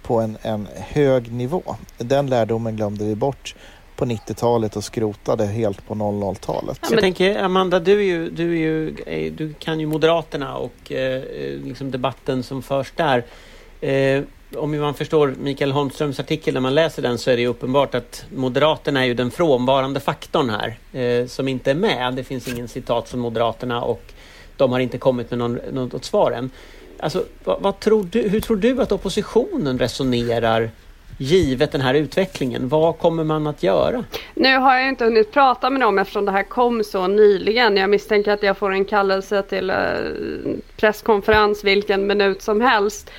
[0.04, 1.76] på en, en hög nivå.
[1.98, 3.56] Den lärdomen glömde vi bort
[3.96, 6.80] på 90-talet och skrotade helt på 00-talet.
[6.82, 10.92] Ja, jag tänker Amanda, du, är ju, du, är ju, du kan ju Moderaterna och
[10.92, 11.24] eh,
[11.64, 13.26] liksom debatten som förs där.
[13.82, 14.24] Eh,
[14.56, 18.26] om man förstår Mikael Holmströms artikel när man läser den så är det uppenbart att
[18.36, 22.14] Moderaterna är ju den frånvarande faktorn här eh, som inte är med.
[22.14, 24.14] Det finns ingen citat från Moderaterna och
[24.58, 26.52] de har inte kommit med någon, något svar än.
[27.00, 30.70] Alltså, vad, vad tror du, hur tror du att oppositionen resonerar
[31.18, 32.70] givet den här utvecklingen?
[32.70, 34.04] Vad kommer man att göra?
[34.34, 37.78] Nu har jag inte hunnit prata med dem eftersom det här kom så nyligen.
[37.78, 39.76] Jag misstänker att jag får en kallelse till eh,
[40.78, 43.12] presskonferens vilken minut som helst.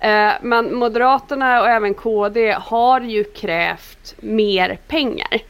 [0.00, 5.40] Eh, men Moderaterna och även KD har ju krävt mer pengar.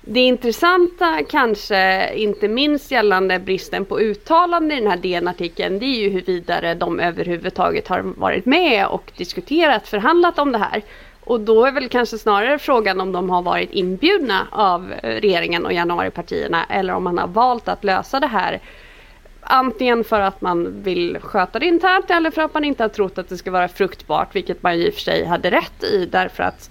[0.00, 6.00] Det intressanta kanske inte minst gällande bristen på uttalande i den här DN-artikeln det är
[6.00, 10.82] ju huruvida de överhuvudtaget har varit med och diskuterat, förhandlat om det här.
[11.24, 15.66] Och då är väl kanske snarare frågan om de har varit inbjudna av eh, regeringen
[15.66, 18.60] och januaripartierna eller om man har valt att lösa det här
[19.44, 23.18] Antingen för att man vill sköta det internt eller för att man inte har trott
[23.18, 26.42] att det ska vara fruktbart, vilket man i och för sig hade rätt i därför
[26.42, 26.70] att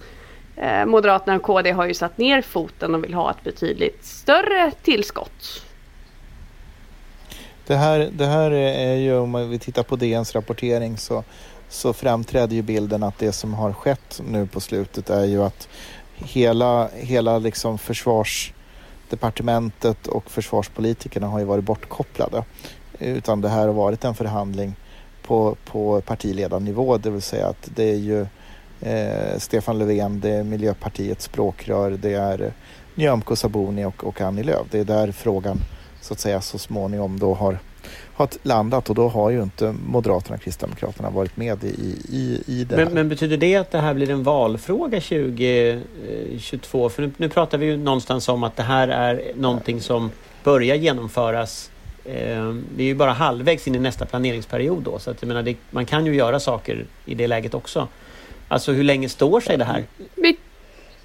[0.56, 4.70] eh, Moderaterna och KD har ju satt ner foten och vill ha ett betydligt större
[4.82, 5.64] tillskott.
[7.66, 11.24] Det här, det här är ju, om vi tittar på DNs rapportering så,
[11.68, 15.68] så framträder ju bilden att det som har skett nu på slutet är ju att
[16.14, 18.52] hela, hela liksom försvars
[19.12, 22.44] departementet och försvarspolitikerna har ju varit bortkopplade.
[22.98, 24.74] Utan det här har varit en förhandling
[25.22, 28.26] på, på partiledarnivå, det vill säga att det är ju
[28.80, 32.52] eh, Stefan Löfven, det är Miljöpartiets språkrör, det är
[32.94, 34.66] Nyamko Sabuni och, och Annie Lööf.
[34.70, 35.58] Det är där frågan
[36.00, 37.58] så att säga så småningom då har
[38.14, 42.64] har landat och då har ju inte Moderaterna och Kristdemokraterna varit med i, i, i
[42.64, 42.94] det men, här.
[42.94, 46.88] Men betyder det att det här blir en valfråga 2022?
[46.88, 50.10] För nu, nu pratar vi ju någonstans om att det här är någonting som
[50.44, 51.70] börjar genomföras
[52.04, 55.42] eh, vi är ju bara halvvägs in i nästa planeringsperiod då så att jag menar
[55.42, 57.88] det, man kan ju göra saker i det läget också.
[58.48, 59.84] Alltså hur länge står sig det här?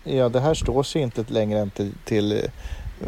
[0.03, 2.41] Ja, det här står sig inte längre än till, till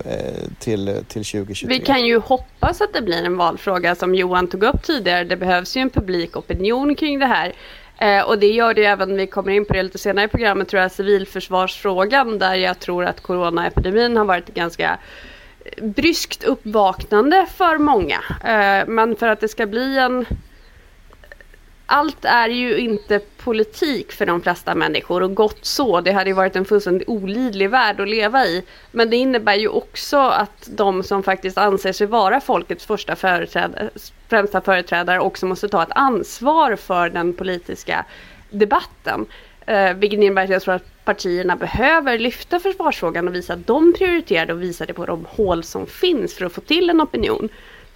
[0.06, 1.68] Eh, till, till 2023.
[1.68, 5.24] Vi kan ju hoppas att det blir en valfråga som Johan tog upp tidigare.
[5.24, 7.54] Det behövs ju en publik opinion kring det här.
[7.98, 10.28] Eh, och det gör det ju även, vi kommer in på det lite senare i
[10.28, 14.98] programmet, tror jag, civilförsvarsfrågan där jag tror att coronaepidemin har varit ganska
[15.66, 18.20] eh, bryskt uppvaknande för många.
[18.44, 20.26] Eh, men för att det ska bli en
[21.92, 26.02] allt är ju inte politik för de flesta människor och gott så.
[26.02, 28.64] Det hade ju varit en fullständigt olidlig värld att leva i.
[28.92, 33.90] Men det innebär ju också att de som faktiskt anser sig vara folkets första företrädare,
[34.28, 38.06] främsta företrädare också måste ta ett ansvar för den politiska
[38.50, 39.26] debatten.
[39.66, 43.94] Eh, vilket innebär att jag tror att partierna behöver lyfta försvarsfrågan och visa att de
[43.94, 47.02] prioriterar det och visa det på de hål som finns för att få till en
[47.02, 47.50] opinion.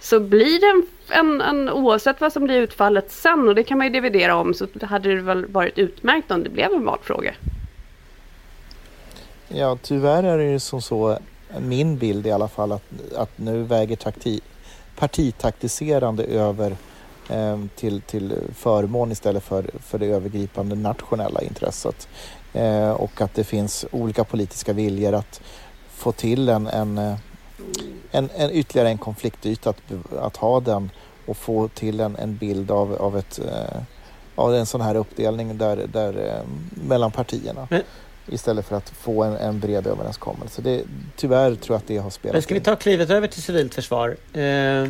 [0.04, 0.86] Så blir det en,
[1.18, 4.54] en, en, oavsett vad som blir utfallet sen och det kan man ju dividera om
[4.54, 7.34] så hade det väl varit utmärkt om det blev en valfråga.
[9.48, 11.18] Ja tyvärr är det ju som så,
[11.60, 12.82] min bild i alla fall, att,
[13.16, 14.40] att nu väger takti,
[14.96, 16.76] partitaktiserande över
[17.28, 22.08] eh, till, till förmån istället för, för det övergripande nationella intresset.
[22.52, 25.40] Eh, och att det finns olika politiska viljor att
[25.94, 27.16] få till en, en, eh,
[28.10, 29.82] en, en ytterligare en konfliktyta att,
[30.18, 30.90] att ha den
[31.26, 33.80] och få till en, en bild av, av, ett, eh,
[34.34, 36.42] av en sån här uppdelning där, där,
[36.88, 37.68] mellan partierna.
[37.70, 37.82] Men,
[38.26, 40.62] istället för att få en, en bred överenskommelse.
[40.62, 40.82] Det,
[41.16, 43.74] tyvärr tror jag att det har spelat Men Ska vi ta klivet över till civilt
[43.74, 44.16] försvar?
[44.32, 44.88] Eh,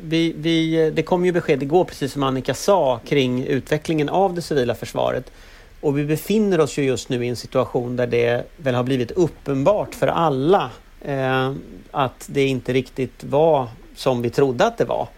[0.00, 4.42] vi, vi, det kom ju besked igår, precis som Annika sa, kring utvecklingen av det
[4.42, 5.32] civila försvaret.
[5.80, 9.10] Och vi befinner oss ju just nu i en situation där det väl har blivit
[9.10, 11.52] uppenbart för alla eh,
[11.90, 15.08] att det inte riktigt var som vi trodde att det var.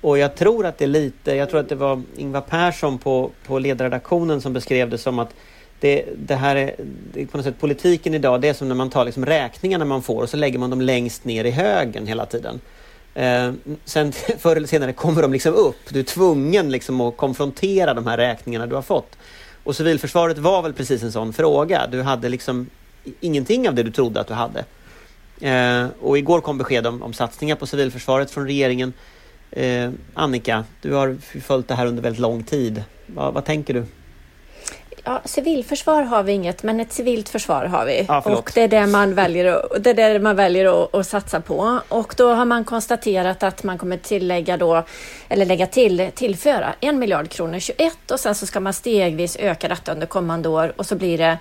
[0.00, 3.30] Och jag tror att det är lite, jag tror att det var Ingvar Persson på,
[3.46, 5.34] på ledarredaktionen som beskrev det som att
[5.80, 6.74] det, det här är,
[7.12, 9.84] det är på något sätt politiken idag, det är som när man tar liksom räkningarna
[9.84, 12.60] man får och så lägger man dem längst ner i högen hela tiden.
[13.14, 13.52] Eh,
[13.84, 15.76] sen förr eller senare kommer de liksom upp.
[15.88, 19.16] Du är tvungen liksom att konfrontera de här räkningarna du har fått.
[19.64, 21.86] Och civilförsvaret var väl precis en sån fråga.
[21.86, 22.70] Du hade liksom
[23.20, 24.64] ingenting av det du trodde att du hade.
[25.40, 28.92] Eh, och igår kom besked om, om satsningar på civilförsvaret från regeringen.
[29.50, 32.84] Eh, Annika, du har följt det här under väldigt lång tid.
[33.06, 33.86] Va, vad tänker du?
[35.04, 38.04] Ja, civilförsvar har vi inget, men ett civilt försvar har vi.
[38.08, 41.06] Ja, och det är det man väljer, att, det är det man väljer att, att,
[41.06, 41.80] satsa på.
[41.88, 44.84] Och då har man konstaterat att man kommer tillägga då,
[45.28, 49.68] eller lägga till, tillföra en miljard kronor 21 och sen så ska man stegvis öka
[49.68, 51.38] detta under kommande år och så blir det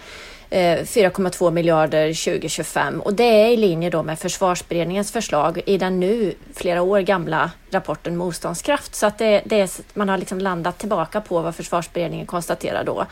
[0.52, 6.00] Eh, 4,2 miljarder 2025 och det är i linje då med försvarsberedningens förslag i den
[6.00, 8.96] nu flera år gamla rapporten Motståndskraft.
[8.96, 13.06] Så att det, det är, man har liksom landat tillbaka på vad försvarsberedningen konstaterar då.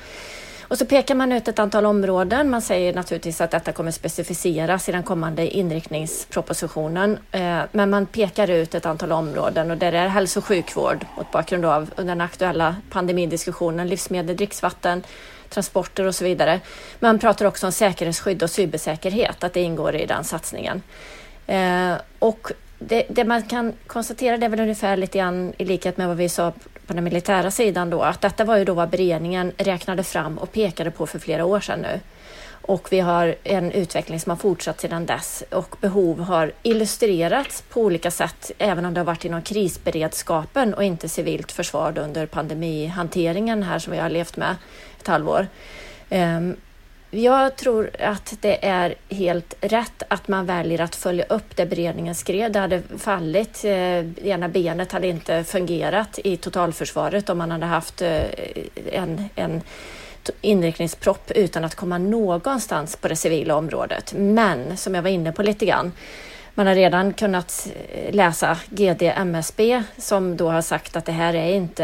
[0.70, 2.50] Och så pekar man ut ett antal områden.
[2.50, 7.18] Man säger naturligtvis att detta kommer specificeras i den kommande inriktningspropositionen.
[7.32, 11.32] Eh, men man pekar ut ett antal områden och där är hälso och sjukvård mot
[11.32, 15.04] bakgrund av den aktuella pandemidiskussionen, livsmedel, dricksvatten,
[15.50, 16.60] transporter och så vidare.
[17.00, 20.82] Man pratar också om säkerhetsskydd och cybersäkerhet, att det ingår i den satsningen.
[21.48, 25.98] Eh, och det, det, man kan konstatera det är väl ungefär lite grann i likhet
[25.98, 26.54] med vad vi sa
[26.88, 30.52] på den militära sidan då, att detta var ju då vad beredningen räknade fram och
[30.52, 32.00] pekade på för flera år sedan nu.
[32.68, 37.82] Och vi har en utveckling som har fortsatt sedan dess och behov har illustrerats på
[37.82, 43.64] olika sätt, även om det har varit inom krisberedskapen och inte civilt försvar under pandemihanteringen
[43.64, 44.56] här som vi har levt med
[45.02, 45.48] ett halvår.
[46.10, 46.56] Ehm,
[47.12, 52.16] jag tror att det är helt rätt att man väljer att följa upp det beredningen
[52.16, 52.52] skrev.
[52.52, 58.02] Det hade fallit, eh, ena benet hade inte fungerat i totalförsvaret om man hade haft
[58.02, 58.24] eh,
[58.92, 59.62] en, en
[60.42, 64.14] inriktningspropp utan att komma någonstans på det civila området.
[64.14, 65.92] Men som jag var inne på lite grann,
[66.58, 71.34] man har redan kunnat eh, läsa GD MSB som då har sagt att det här
[71.34, 71.84] är inte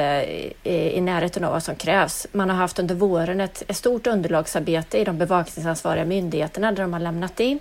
[0.64, 2.28] i närheten av vad som krävs.
[2.32, 6.94] Man har haft under våren ett, ett stort underlagsarbete i de bevakningsansvariga myndigheterna där de
[6.94, 7.60] har lämnat in.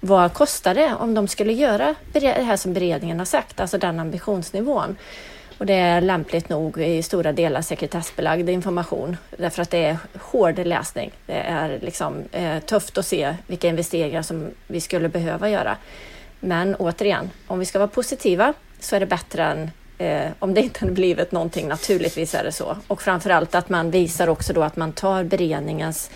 [0.00, 4.00] Vad kostar det om de skulle göra det här som beredningen har sagt, alltså den
[4.00, 4.96] ambitionsnivån?
[5.58, 10.58] Och det är lämpligt nog i stora delar sekretessbelagd information därför att det är hård
[10.58, 11.10] läsning.
[11.26, 15.76] Det är liksom, eh, tufft att se vilka investeringar som vi skulle behöva göra.
[16.44, 20.60] Men återigen, om vi ska vara positiva så är det bättre än eh, om det
[20.60, 21.68] inte hade blivit någonting.
[21.68, 22.76] Naturligtvis är det så.
[22.86, 26.10] Och framförallt att man visar också då att man tar beredningens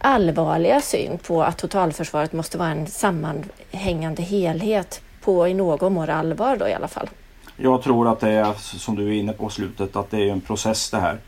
[0.00, 6.56] allvarliga syn på att totalförsvaret måste vara en sammanhängande helhet på i någon mån allvar
[6.56, 7.08] då i alla fall.
[7.56, 10.40] Jag tror att det är som du är inne på slutet att det är en
[10.40, 11.18] process det här.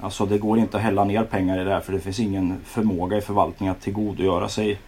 [0.00, 2.60] Alltså det går inte att hälla ner pengar i det här för det finns ingen
[2.64, 4.78] förmåga i förvaltningen att tillgodogöra sig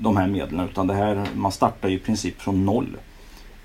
[0.00, 2.96] de här medlen utan det här, man startar ju i princip från noll.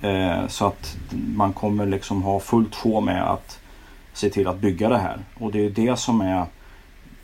[0.01, 3.59] Eh, så att man kommer liksom ha fullt sjå med att
[4.13, 6.45] se till att bygga det här och det är det som är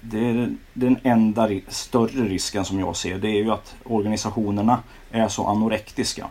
[0.02, 3.18] det är den enda större risken som jag ser.
[3.18, 4.80] Det är ju att organisationerna
[5.12, 6.28] är så anorektiska.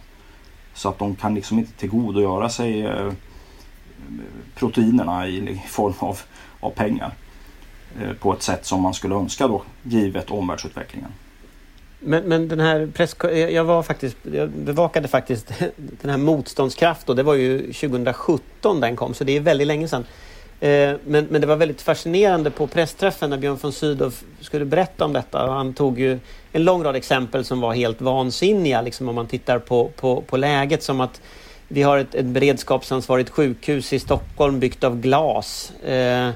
[0.75, 3.12] Så att de kan liksom inte tillgodogöra sig eh,
[4.55, 6.19] proteinerna i form av,
[6.61, 7.12] av pengar.
[8.01, 11.11] Eh, på ett sätt som man skulle önska då givet omvärldsutvecklingen.
[12.01, 13.17] Men, men den här press...
[13.53, 14.17] Jag var faktiskt...
[14.33, 19.37] Jag bevakade faktiskt den här Motståndskraft och Det var ju 2017 den kom, så det
[19.37, 20.05] är väldigt länge sedan.
[20.61, 25.05] Eh, men, men det var väldigt fascinerande på pressträffen när Björn von Sydow skulle berätta
[25.05, 25.51] om detta.
[25.51, 26.19] Han tog ju
[26.53, 30.37] en lång rad exempel som var helt vansinniga liksom om man tittar på, på, på
[30.37, 30.83] läget.
[30.83, 31.21] Som att
[31.69, 35.73] vi har ett, ett beredskapsansvarigt sjukhus i Stockholm byggt av glas.
[35.85, 36.31] Eh,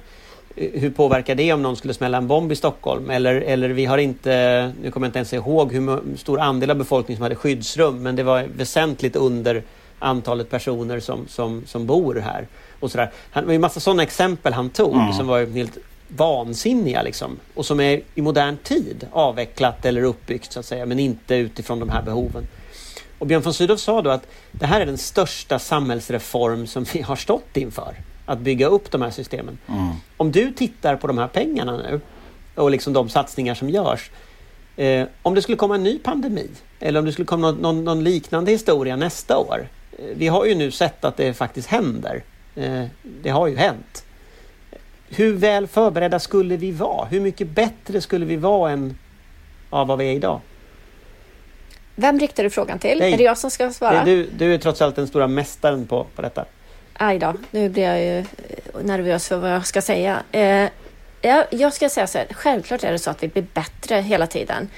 [0.56, 3.10] hur påverkar det om någon skulle smälla en bomb i Stockholm?
[3.10, 6.76] Eller, eller vi har inte, nu kommer jag inte ens ihåg hur stor andel av
[6.76, 9.62] befolkningen som hade skyddsrum, men det var väsentligt under
[9.98, 12.46] antalet personer som, som, som bor här.
[12.80, 13.10] Och sådär.
[13.30, 15.12] Han, det var ju massa sådana exempel han tog mm.
[15.12, 17.38] som var helt vansinniga liksom.
[17.54, 21.78] Och som är i modern tid avvecklat eller uppbyggt så att säga men inte utifrån
[21.78, 22.46] de här behoven.
[23.18, 27.02] Och Björn von Sydow sa då att det här är den största samhällsreform som vi
[27.02, 27.94] har stått inför.
[28.26, 29.58] Att bygga upp de här systemen.
[29.68, 29.92] Mm.
[30.16, 32.00] Om du tittar på de här pengarna nu
[32.54, 34.10] och liksom de satsningar som görs.
[34.76, 36.48] Eh, om det skulle komma en ny pandemi
[36.80, 39.68] eller om det skulle komma någon, någon, någon liknande historia nästa år.
[39.98, 42.22] Eh, vi har ju nu sett att det faktiskt händer.
[42.56, 44.04] Eh, det har ju hänt.
[45.08, 47.04] Hur väl förberedda skulle vi vara?
[47.04, 48.98] Hur mycket bättre skulle vi vara än
[49.70, 50.40] ja, vad vi är idag?
[51.94, 52.98] Vem riktar du frågan till?
[52.98, 53.12] Nej.
[53.12, 54.04] Är det jag som ska svara?
[54.04, 56.44] Du, du är trots allt den stora mästaren på, på detta.
[56.94, 58.24] Aj då, nu blir jag ju eh,
[58.82, 60.22] nervös för vad jag ska säga.
[60.32, 60.68] Eh,
[61.22, 64.26] jag, jag ska säga så här, självklart är det så att vi blir bättre hela
[64.26, 64.68] tiden.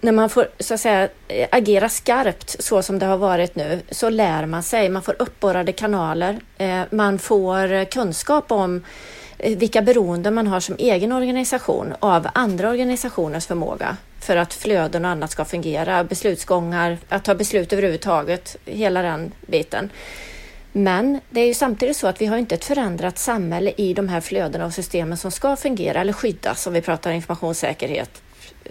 [0.00, 3.80] När man får så att säga, eh, agera skarpt så som det har varit nu
[3.90, 4.88] så lär man sig.
[4.88, 6.40] Man får uppborrade kanaler.
[6.58, 8.84] Eh, man får eh, kunskap om
[9.38, 15.10] vilka beroenden man har som egen organisation av andra organisationers förmåga för att flöden och
[15.10, 19.90] annat ska fungera, beslutsgångar, att ta beslut överhuvudtaget, hela den biten.
[20.72, 24.08] Men det är ju samtidigt så att vi har inte ett förändrat samhälle i de
[24.08, 28.22] här flödena och systemen som ska fungera eller skyddas om vi pratar informationssäkerhet.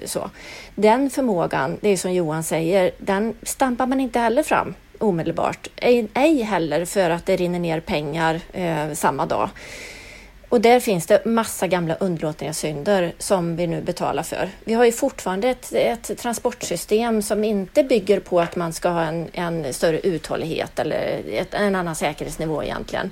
[0.05, 0.29] Så.
[0.75, 5.67] Den förmågan, det är som Johan säger, den stampar man inte heller fram omedelbart.
[5.75, 9.49] Ej, ej heller för att det rinner ner pengar eh, samma dag.
[10.51, 14.49] Och där finns det massa gamla underlåtenhetssynder som vi nu betalar för.
[14.63, 19.03] Vi har ju fortfarande ett, ett, transportsystem som inte bygger på att man ska ha
[19.03, 23.11] en, en större uthållighet eller ett, en annan säkerhetsnivå egentligen.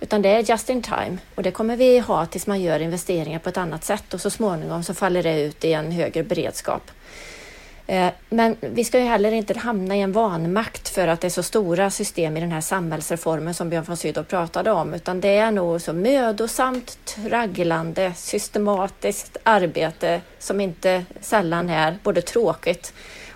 [0.00, 3.38] Utan det är just in time och det kommer vi ha tills man gör investeringar
[3.38, 6.90] på ett annat sätt och så småningom så faller det ut i en högre beredskap.
[7.90, 11.30] Eh, men vi ska ju heller inte hamna i en vanmakt för att det är
[11.30, 15.36] så stora system i den här samhällsreformen som Björn von Sydow pratade om, utan det
[15.36, 22.92] är nog så mödosamt, tragglande, systematiskt arbete som inte sällan är både tråkigt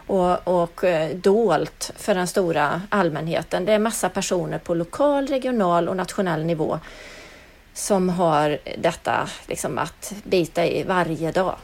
[0.07, 3.65] och, och eh, dolt för den stora allmänheten.
[3.65, 6.79] Det är massa personer på lokal, regional och nationell nivå
[7.75, 11.57] som har detta liksom att bita i varje dag.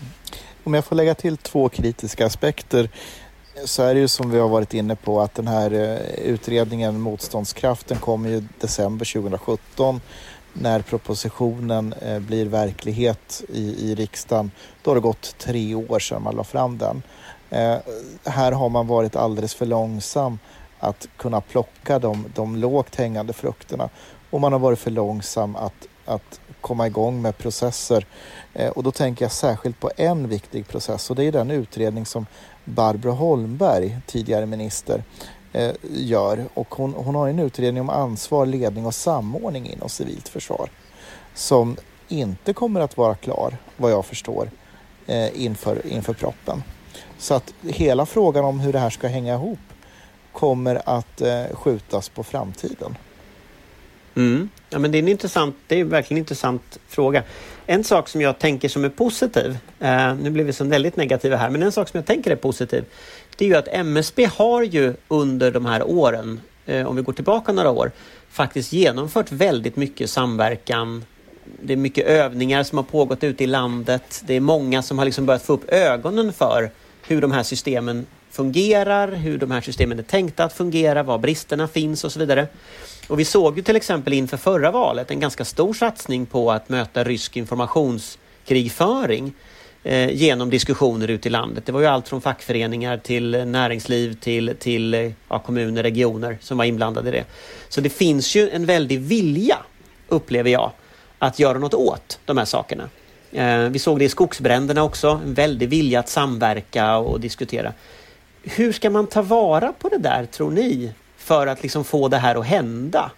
[0.00, 0.45] Mm.
[0.66, 2.90] Om jag får lägga till två kritiska aspekter
[3.64, 7.00] så är det ju som vi har varit inne på att den här eh, utredningen
[7.00, 10.00] Motståndskraften kommer ju december 2017
[10.52, 14.50] när propositionen eh, blir verklighet i, i riksdagen.
[14.82, 17.02] Då har det gått tre år sedan man la fram den.
[17.50, 17.78] Eh,
[18.24, 20.38] här har man varit alldeles för långsam
[20.78, 23.88] att kunna plocka de, de lågt hängande frukterna
[24.30, 28.06] och man har varit för långsam att, att komma igång med processer.
[28.54, 32.06] Eh, och då tänker jag särskilt på en viktig process och det är den utredning
[32.06, 32.26] som
[32.64, 35.04] Barbro Holmberg, tidigare minister,
[35.52, 36.44] eh, gör.
[36.54, 40.70] Och hon, hon har en utredning om ansvar, ledning och samordning inom civilt försvar
[41.34, 41.76] som
[42.08, 44.50] inte kommer att vara klar, vad jag förstår,
[45.06, 46.62] eh, inför, inför proppen.
[47.18, 49.58] Så att hela frågan om hur det här ska hänga ihop
[50.32, 52.96] kommer att skjutas på framtiden.
[54.16, 54.48] Mm.
[54.70, 57.22] Ja, men det är en intressant, det är verkligen en intressant fråga.
[57.66, 61.36] En sak som jag tänker som är positiv, eh, nu blir vi så väldigt negativa
[61.36, 62.84] här, men en sak som jag tänker är positiv,
[63.36, 67.12] det är ju att MSB har ju under de här åren, eh, om vi går
[67.12, 67.90] tillbaka några år,
[68.30, 71.04] faktiskt genomfört väldigt mycket samverkan.
[71.62, 74.22] Det är mycket övningar som har pågått ute i landet.
[74.26, 76.70] Det är många som har liksom börjat få upp ögonen för
[77.06, 81.68] hur de här systemen fungerar, hur de här systemen är tänkta att fungera, var bristerna
[81.68, 82.48] finns och så vidare.
[83.08, 86.68] Och vi såg ju till exempel inför förra valet en ganska stor satsning på att
[86.68, 89.32] möta rysk informationskrigföring
[89.82, 91.66] eh, genom diskussioner ute i landet.
[91.66, 96.58] Det var ju allt från fackföreningar till näringsliv till, till eh, ja, kommuner, regioner som
[96.58, 97.24] var inblandade i det.
[97.68, 99.58] Så det finns ju en väldig vilja,
[100.08, 100.72] upplever jag,
[101.18, 102.88] att göra något åt de här sakerna.
[103.32, 107.72] Eh, vi såg det i skogsbränderna också, en väldig vilja att samverka och diskutera.
[108.42, 110.92] Hur ska man ta vara på det där, tror ni,
[111.26, 113.10] för att liksom få det här att hända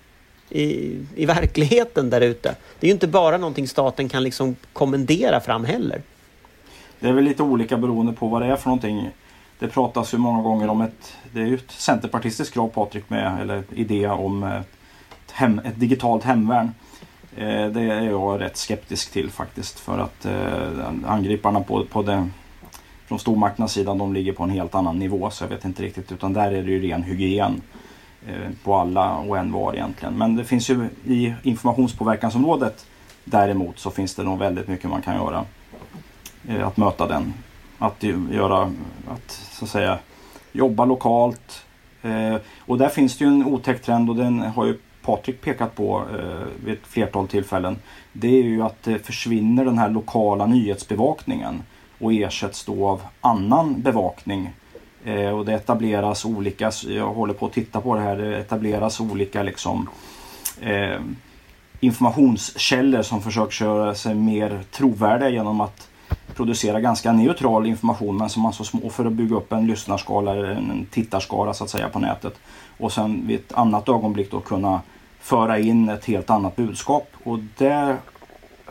[0.50, 2.54] i, i verkligheten där ute?
[2.80, 6.02] Det är ju inte bara någonting staten kan liksom kommendera fram heller.
[7.00, 9.10] Det är väl lite olika beroende på vad det är för någonting.
[9.58, 13.40] Det pratas ju många gånger om ett, det är ju ett centerpartistiskt krav Patrik med,
[13.40, 16.74] eller idé om ett, hem, ett digitalt hemvärn.
[17.36, 22.28] Eh, det är jag rätt skeptisk till faktiskt för att eh, angriparna på, på det,
[23.06, 26.12] från stormakternas sida de ligger på en helt annan nivå så jag vet inte riktigt
[26.12, 27.62] utan där är det ju ren hygien
[28.26, 30.18] Eh, på alla och en var egentligen.
[30.18, 32.86] Men det finns ju i informationspåverkansområdet
[33.24, 35.44] däremot så finns det nog väldigt mycket man kan göra.
[36.48, 37.34] Eh, att möta den.
[37.78, 38.72] Att göra,
[39.08, 39.98] att så att säga
[40.52, 41.64] jobba lokalt.
[42.02, 45.74] Eh, och där finns det ju en otäck trend och den har ju Patrik pekat
[45.76, 46.02] på
[46.64, 47.78] vid ett flertal tillfällen.
[48.12, 51.62] Det är ju att det försvinner den här lokala nyhetsbevakningen
[51.98, 54.50] och ersätts då av annan bevakning.
[55.08, 59.00] Eh, och det etableras olika, jag håller på att titta på det här, det etableras
[59.00, 59.88] olika liksom
[60.60, 61.00] eh,
[61.80, 65.88] informationskällor som försöker göra sig mer trovärdiga genom att
[66.34, 70.32] producera ganska neutral information men som man så små för att bygga upp en lyssnarskala
[70.32, 72.34] eller en tittarskara så att säga på nätet.
[72.78, 74.80] Och sen vid ett annat ögonblick då kunna
[75.20, 77.10] föra in ett helt annat budskap.
[77.24, 77.96] Och där,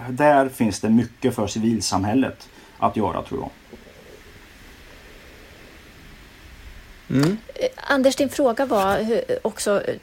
[0.09, 3.49] där finns det mycket för civilsamhället att göra tror jag.
[7.09, 7.37] Mm.
[7.55, 9.95] Eh, Anders, din fråga var också eh,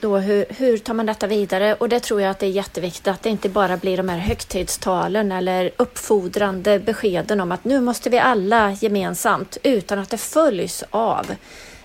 [0.00, 1.74] då hur, hur tar man detta vidare?
[1.74, 4.18] Och det tror jag att det är jätteviktigt att det inte bara blir de här
[4.18, 10.84] högtidstalen eller uppfordrande beskeden om att nu måste vi alla gemensamt, utan att det följs
[10.90, 11.26] av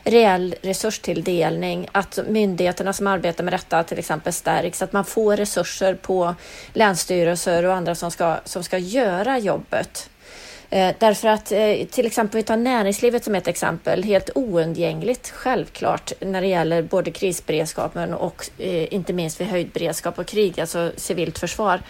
[0.03, 5.93] reell resurstilldelning, att myndigheterna som arbetar med detta till exempel stärks, att man får resurser
[5.93, 6.35] på
[6.73, 10.09] länsstyrelser och andra som ska, som ska göra jobbet.
[10.69, 16.13] Eh, därför att eh, till exempel, vi tar näringslivet som ett exempel, helt oundgängligt självklart
[16.19, 20.91] när det gäller både krisberedskapen och eh, inte minst vid höjd beredskap och krig, alltså
[20.95, 21.81] civilt försvar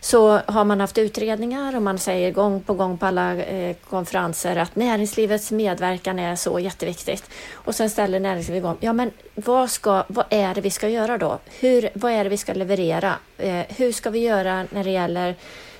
[0.00, 4.56] så har man haft utredningar och man säger gång på gång på alla eh, konferenser
[4.56, 7.30] att näringslivets medverkan är så jätteviktigt.
[7.52, 11.18] Och sen ställer näringslivet igång, ja men vad, ska, vad är det vi ska göra
[11.18, 11.38] då?
[11.60, 13.14] Hur, vad är det vi ska leverera?
[13.38, 15.34] Eh, hur ska vi göra när det gäller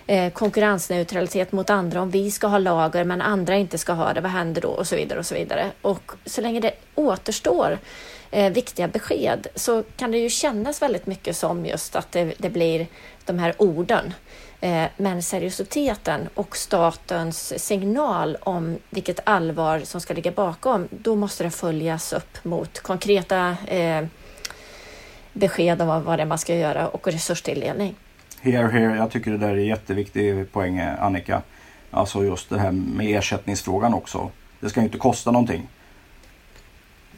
[0.06, 4.20] Eh, konkurrensneutralitet mot andra om vi ska ha lager men andra inte ska ha det,
[4.20, 4.68] vad händer då?
[4.68, 5.70] Och så vidare och så vidare.
[5.82, 7.78] Och så länge det återstår
[8.30, 12.50] eh, viktiga besked så kan det ju kännas väldigt mycket som just att det, det
[12.50, 12.86] blir
[13.24, 14.14] de här orden.
[14.60, 21.44] Eh, men seriositeten och statens signal om vilket allvar som ska ligga bakom, då måste
[21.44, 24.04] det följas upp mot konkreta eh,
[25.32, 27.96] besked om vad det är man ska göra och resurstilldelning.
[28.42, 28.96] Here, here.
[28.96, 31.42] Jag tycker det där är jätteviktig poäng Annika.
[31.90, 34.30] Alltså just det här med ersättningsfrågan också.
[34.60, 35.68] Det ska ju inte kosta någonting.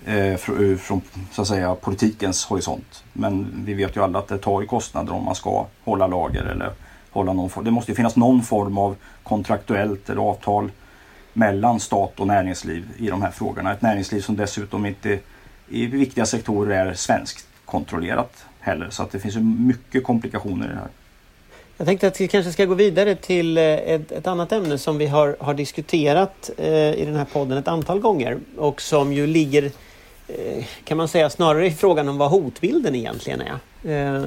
[0.06, 1.00] Eh, eh, från
[1.30, 3.04] så att säga politikens horisont.
[3.12, 6.42] Men vi vet ju alla att det tar ju kostnader om man ska hålla lager
[6.42, 6.72] eller
[7.10, 7.64] hålla någon form.
[7.64, 10.70] Det måste ju finnas någon form av kontraktuellt eller avtal
[11.32, 13.72] mellan stat och näringsliv i de här frågorna.
[13.72, 15.18] Ett näringsliv som dessutom inte
[15.68, 18.90] i viktiga sektorer är svenskt kontrollerat heller.
[18.90, 20.88] Så att det finns ju mycket komplikationer i det här.
[21.82, 24.98] Jag tänkte att vi kanske ska gå vidare till eh, ett, ett annat ämne som
[24.98, 29.26] vi har, har diskuterat eh, i den här podden ett antal gånger och som ju
[29.26, 29.70] ligger,
[30.28, 34.16] eh, kan man säga, snarare i frågan om vad hotbilden egentligen är.
[34.16, 34.24] Eh,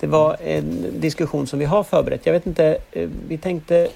[0.00, 2.26] det var en diskussion som vi har förberett.
[2.26, 3.88] Jag vet inte, eh, vi tänkte...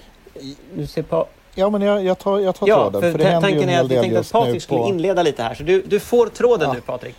[0.75, 3.01] Nu ser på, Ja, men jag, jag tar, jag tar ja, tråden.
[3.01, 4.89] För, för det tanken är att vi tänkte att Patrik skulle på...
[4.89, 5.55] inleda lite här.
[5.55, 6.75] Så du, du får tråden ja.
[6.75, 7.17] nu Patrik.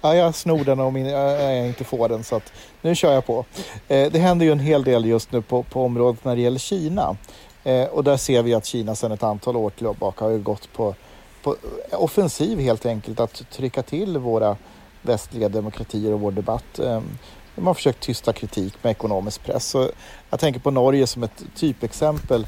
[0.00, 3.44] Ja, jag snor den om jag inte får den så att nu kör jag på.
[3.88, 6.58] Eh, det händer ju en hel del just nu på, på området när det gäller
[6.58, 7.16] Kina.
[7.64, 10.94] Eh, och där ser vi att Kina sedan ett antal år tillbaka har gått på,
[11.42, 11.56] på
[11.92, 14.56] offensiv helt enkelt att trycka till våra
[15.02, 16.78] västliga demokratier och vår debatt.
[16.78, 17.18] Ehm,
[17.54, 19.66] de har försökt tysta kritik med ekonomisk press.
[19.66, 19.90] Så
[20.30, 22.46] jag tänker på Norge som ett typexempel.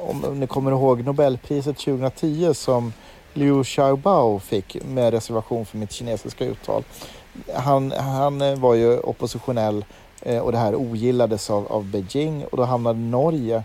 [0.00, 2.92] Om ni kommer ihåg Nobelpriset 2010 som
[3.34, 6.84] Liu Xiaobao fick med reservation för mitt kinesiska uttal.
[7.54, 9.84] Han, han eh, var ju oppositionell
[10.20, 13.64] eh, och det här ogillades av, av Beijing och då hamnade Norge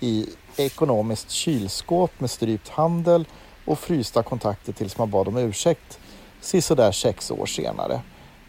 [0.00, 3.24] i ekonomiskt kylskåp med strypt handel
[3.64, 5.98] och frysta kontakter tills man bad om ursäkt
[6.40, 8.00] sisådär sex år senare.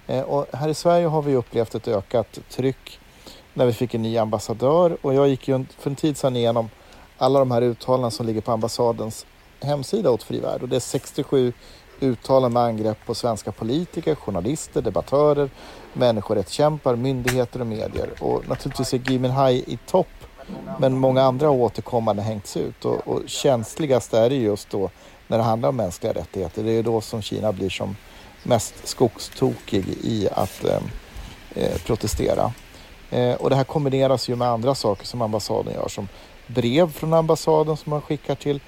[0.08, 3.00] Eh, och här i Sverige har vi upplevt ett ökat tryck
[3.54, 6.70] när vi fick en ny ambassadör och jag gick ju för en tid sedan igenom
[7.18, 9.26] alla de här uttalanden som ligger på ambassadens
[9.62, 11.53] hemsida åt Fri Värld och det är 67
[11.99, 15.49] uttalanden med angrepp på svenska politiker, journalister, debattörer,
[15.93, 18.10] människorättskämpar, myndigheter och medier.
[18.20, 20.07] Och naturligtvis är Gui Minhai i topp
[20.80, 24.89] men många andra har återkommande hängts ut och, och känsligast är det just då
[25.28, 26.64] när det handlar om mänskliga rättigheter.
[26.64, 27.95] Det är då som Kina blir som
[28.43, 30.80] mest skogstokig i att eh,
[31.55, 32.53] eh, protestera.
[33.10, 36.07] Eh, och det här kombineras ju med andra saker som ambassaden gör som
[36.47, 38.60] brev från ambassaden som man skickar till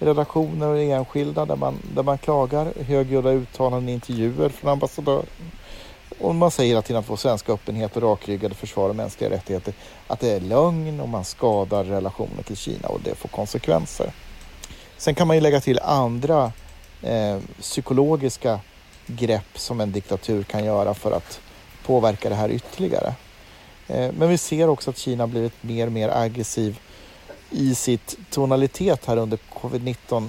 [0.00, 5.26] redaktioner och enskilda där man, där man klagar, högljudda uttalanden, intervjuer från ambassadören.
[6.18, 9.74] Och man säger hela tiden att vår svenska öppenhet och rakryggade försvar av mänskliga rättigheter
[10.06, 14.12] att det är lögn och man skadar relationer till Kina och det får konsekvenser.
[14.96, 16.52] Sen kan man ju lägga till andra
[17.02, 18.60] eh, psykologiska
[19.06, 21.40] grepp som en diktatur kan göra för att
[21.86, 23.14] påverka det här ytterligare.
[23.88, 26.78] Eh, men vi ser också att Kina blivit mer och mer aggressiv
[27.50, 30.28] i sitt tonalitet här under covid-19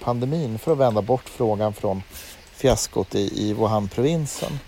[0.00, 2.02] pandemin för att vända bort frågan från
[2.52, 4.58] fiaskot i, i Wuhan-provinsen.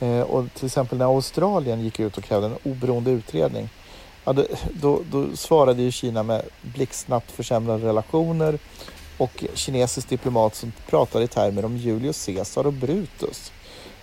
[0.00, 3.68] Eh, och till exempel när Australien gick ut och krävde en oberoende utredning
[4.24, 8.58] ja, då, då, då svarade ju Kina med blixtsnabbt försämrade relationer
[9.18, 13.52] och kinesisk diplomat som pratade i termer om Julius Caesar och Brutus.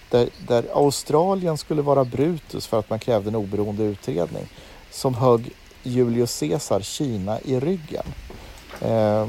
[0.10, 4.48] Där, där Australien skulle vara Brutus för att man krävde en oberoende utredning
[4.92, 5.52] som högg
[5.84, 8.06] Julius Caesar Kina i ryggen.
[8.82, 9.28] Eh,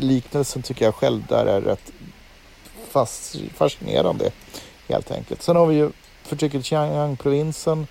[0.00, 1.92] liknelsen tycker jag själv där är rätt
[3.54, 4.30] fascinerande
[4.88, 5.42] helt enkelt.
[5.42, 5.90] Sen har vi ju
[6.22, 7.86] förtrycket i Xinjiang-provinsen,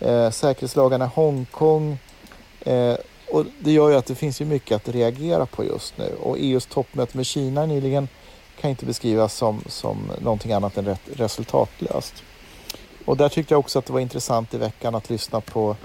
[0.00, 1.98] eh, säkerhetslagarna i Hongkong
[2.60, 2.94] eh,
[3.30, 6.38] och det gör ju att det finns ju mycket att reagera på just nu och
[6.38, 8.08] EUs toppmöte med Kina nyligen
[8.60, 12.22] kan inte beskrivas som, som någonting annat än rätt resultatlöst.
[13.04, 15.76] Och där tyckte jag också att det var intressant i veckan att lyssna på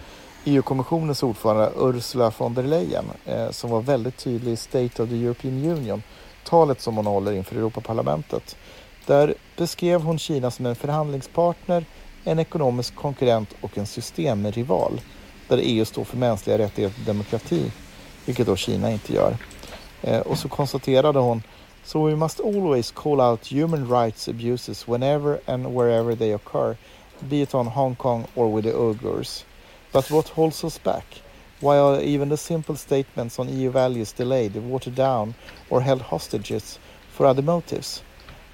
[0.45, 5.15] EU-kommissionens ordförande Ursula von der Leyen eh, som var väldigt tydlig i State of the
[5.15, 6.03] European Union,
[6.43, 8.55] talet som hon håller inför Europaparlamentet.
[9.05, 11.85] Där beskrev hon Kina som en förhandlingspartner,
[12.23, 15.01] en ekonomisk konkurrent och en systemrival
[15.47, 17.71] där EU står för mänskliga rättigheter och demokrati,
[18.25, 19.37] vilket då Kina inte gör.
[20.01, 21.43] Eh, och så konstaterade hon
[21.85, 26.77] So we must always call out human rights abuses whenever and wherever they occur,
[27.19, 29.43] be it on Hong Kong or with the Uyghurs.
[29.93, 31.05] But what holds us back?
[31.61, 35.35] Why are even the simple statements on EU values delayed, watered down,
[35.69, 36.79] or held hostages
[37.11, 38.01] for other motives?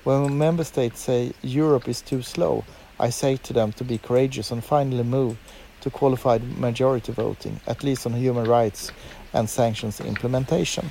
[0.04, 2.64] When member states say Europe is too slow,
[3.00, 5.38] I say to them to be courageous and finally move
[5.82, 8.92] to qualified majority voting, at least on human rights
[9.32, 10.90] and sanctions implementation.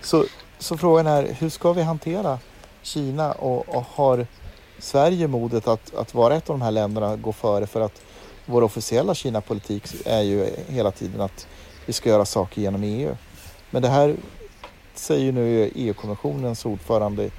[0.00, 0.24] Så,
[0.58, 2.38] så frågan är, hur ska vi hantera
[2.82, 4.26] Kina och, och har
[4.78, 8.02] Sverige modet att, att vara ett av de här länderna gå före för att
[8.48, 11.46] vår officiella Kina-politik är ju hela tiden att
[11.86, 13.16] vi ska göra saker genom EU.
[13.70, 14.14] Men det här
[14.94, 17.30] säger nu EU-kommissionens ordförande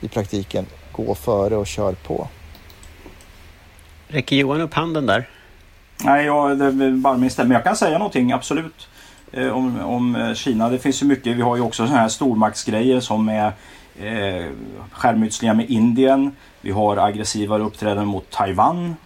[0.00, 2.28] i praktiken, gå före och kör på.
[4.08, 5.28] Räcker Johan upp handen där?
[6.04, 8.88] Nej, jag det bara min Men jag kan säga någonting absolut
[9.32, 10.68] eh, om, om Kina.
[10.68, 11.36] Det finns ju mycket.
[11.36, 13.52] Vi har ju också sådana här stormaktsgrejer som är
[14.00, 14.46] eh,
[14.92, 16.36] skärmytslingar med Indien.
[16.60, 18.96] Vi har aggressivare uppträdanden mot Taiwan.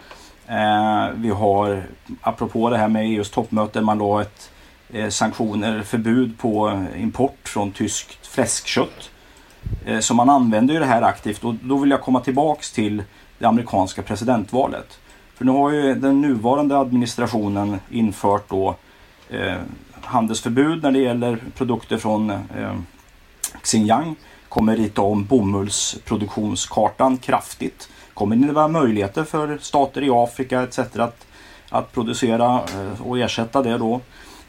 [0.53, 1.83] Eh, vi har,
[2.21, 4.51] apropå det här med EUs toppmöte, man la ett
[4.93, 9.11] eh, sanktioner, förbud på import från tyskt fläskkött.
[9.85, 13.03] Eh, så man använder ju det här aktivt och då vill jag komma tillbaks till
[13.39, 14.99] det amerikanska presidentvalet.
[15.35, 18.77] För nu har ju den nuvarande administrationen infört då
[19.31, 19.57] eh,
[20.01, 22.77] handelsförbud när det gäller produkter från eh,
[23.63, 24.17] Xinjiang.
[24.49, 30.79] Kommer rita om bomullsproduktionskartan kraftigt kommer det vara möjligheter för stater i Afrika etc.
[30.79, 31.27] att,
[31.69, 34.01] att producera eh, och ersätta det då.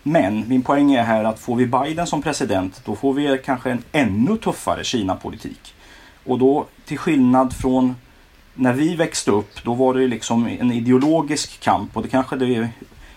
[0.04, 3.72] Men min poäng är här att får vi Biden som president då får vi kanske
[3.72, 5.74] en ännu tuffare Kina-politik.
[6.26, 7.96] Och då till skillnad från
[8.54, 12.70] när vi växte upp då var det liksom en ideologisk kamp och det kanske det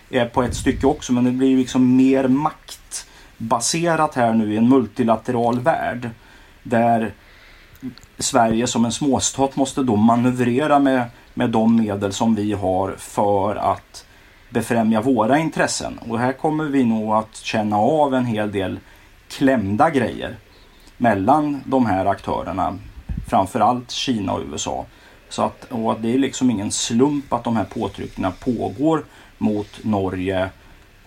[0.09, 4.69] är på ett stycke också men det blir liksom mer maktbaserat här nu i en
[4.69, 6.09] multilateral värld.
[6.63, 7.13] Där
[8.19, 13.55] Sverige som en småstat måste då manövrera med, med de medel som vi har för
[13.55, 14.05] att
[14.49, 15.99] befrämja våra intressen.
[16.09, 18.79] Och här kommer vi nog att känna av en hel del
[19.27, 20.35] klämda grejer
[20.97, 22.77] mellan de här aktörerna.
[23.27, 24.85] Framförallt Kina och USA.
[25.29, 29.05] Så att, och det är liksom ingen slump att de här påtryckningarna pågår
[29.37, 30.49] mot Norge,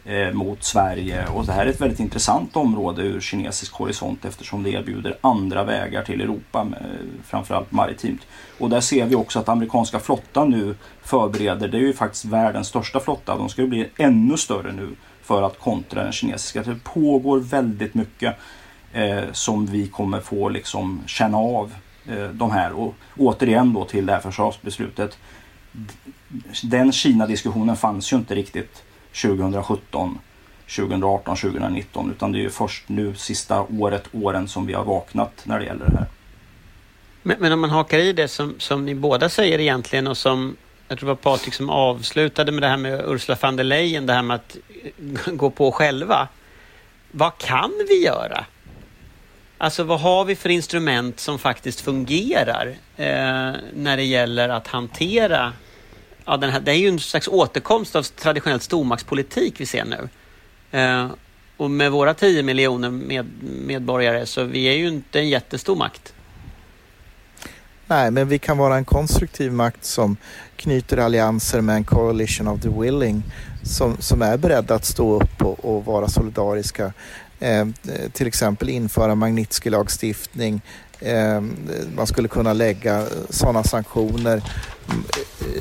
[0.05, 1.27] eh, mot Sverige.
[1.27, 5.65] Och det här är ett väldigt intressant område ur kinesisk horisont eftersom det erbjuder andra
[5.65, 6.87] vägar till Europa, eh,
[7.25, 8.21] framförallt maritimt.
[8.59, 12.69] Och där ser vi också att amerikanska flottan nu förbereder, det är ju faktiskt världens
[12.69, 14.89] största flotta, de ska ju bli ännu större nu
[15.23, 16.63] för att kontra den kinesiska.
[16.63, 18.37] Det pågår väldigt mycket
[18.93, 21.75] eh, som vi kommer få liksom känna av
[22.07, 22.73] eh, de här.
[22.73, 25.19] Och återigen då till det här försvarsbeslutet.
[26.63, 28.83] Den Kina-diskussionen fanns ju inte riktigt
[29.13, 30.19] 2017,
[30.77, 35.43] 2018, 2019 utan det är ju först nu sista året, åren som vi har vaknat
[35.45, 36.07] när det gäller det här.
[37.23, 40.57] Men, men om man hakar i det som, som ni båda säger egentligen och som
[40.89, 44.07] jag tror det var Patrik som avslutade med det här med Ursula von der Leyen,
[44.07, 44.57] det här med att
[45.27, 46.29] eh, gå på själva.
[47.11, 48.45] Vad kan vi göra?
[49.59, 55.53] Alltså vad har vi för instrument som faktiskt fungerar eh, när det gäller att hantera
[56.31, 60.09] ja, den här, det är ju en slags återkomst av traditionell stormaktspolitik vi ser nu.
[60.79, 61.07] Eh,
[61.57, 63.27] och med våra 10 miljoner med,
[63.67, 66.13] medborgare så vi är ju inte en jättestor makt.
[67.87, 70.17] Nej, men vi kan vara en konstruktiv makt som
[70.57, 73.23] knyter allianser med en coalition of the willing
[73.63, 76.93] som, som är beredda att stå upp och, och vara solidariska.
[77.41, 77.67] Eh,
[78.13, 80.61] till exempel införa Magnitsky-lagstiftning.
[81.01, 81.41] Eh,
[81.97, 84.43] man skulle kunna lägga sådana sanktioner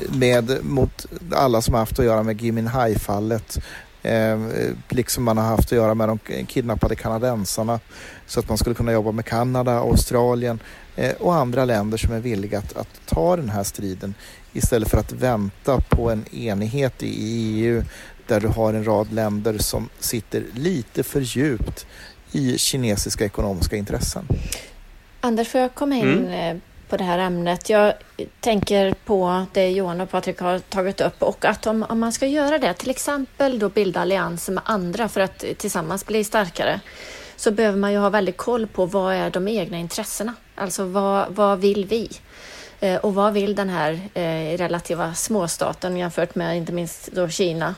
[0.08, 3.58] med, mot alla som har haft att göra med Gui Minhai-fallet.
[4.02, 4.38] Eh,
[4.88, 7.80] liksom man har haft att göra med de kidnappade kanadensarna.
[8.26, 10.58] Så att man skulle kunna jobba med Kanada, Australien
[10.96, 14.14] eh, och andra länder som är villiga att, att ta den här striden
[14.52, 17.84] istället för att vänta på en enighet i EU
[18.26, 21.86] där du har en rad länder som sitter lite för djupt
[22.32, 24.24] i kinesiska ekonomiska intressen.
[25.20, 26.60] Anders, får jag komma in mm.
[26.90, 27.70] På det här ämnet?
[27.70, 27.94] Jag
[28.40, 32.26] tänker på det Johan och Patrik har tagit upp och att om, om man ska
[32.26, 36.80] göra det, till exempel då bilda allianser med andra för att tillsammans bli starkare,
[37.36, 40.34] så behöver man ju ha väldigt koll på vad är de egna intressena?
[40.54, 42.10] Alltså vad, vad vill vi?
[42.80, 47.74] Eh, och vad vill den här eh, relativa småstaten jämfört med inte minst då Kina?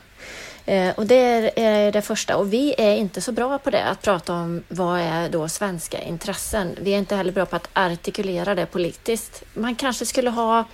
[0.66, 2.36] Eh, och det är det första.
[2.36, 6.02] Och vi är inte så bra på det, att prata om vad är då svenska
[6.02, 6.76] intressen.
[6.80, 9.42] Vi är inte heller bra på att artikulera det politiskt.
[9.54, 10.64] Man kanske skulle ha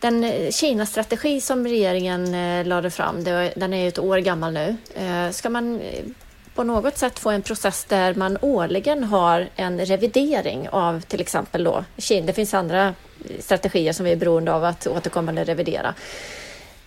[0.00, 4.76] den eh, Kina-strategi som regeringen eh, lade fram, den är ju ett år gammal nu.
[4.94, 5.80] Eh, ska man
[6.54, 11.64] på något sätt få en process där man årligen har en revidering av till exempel
[11.64, 12.26] då Kina.
[12.26, 12.94] Det finns andra
[13.40, 15.94] strategier som vi är beroende av att återkommande revidera.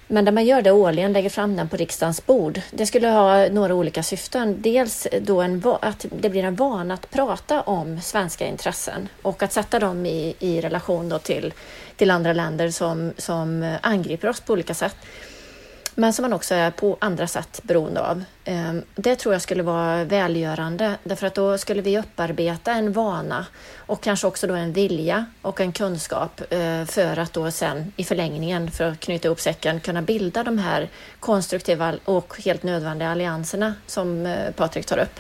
[0.07, 2.61] Men där man gör det årligen, lägger fram den på riksdagens bord.
[2.71, 4.61] Det skulle ha några olika syften.
[4.61, 9.53] Dels då en, att det blir en vana att prata om svenska intressen och att
[9.53, 11.53] sätta dem i, i relation då till,
[11.95, 14.95] till andra länder som, som angriper oss på olika sätt
[15.99, 18.23] men som man också är på andra sätt beroende av.
[18.45, 23.45] Ehm, det tror jag skulle vara välgörande därför att då skulle vi upparbeta en vana
[23.75, 28.03] och kanske också då en vilja och en kunskap eh, för att då sen i
[28.03, 30.89] förlängningen, för att knyta ihop säcken, kunna bilda de här
[31.19, 35.19] konstruktiva och helt nödvändiga allianserna som eh, Patrik tar upp.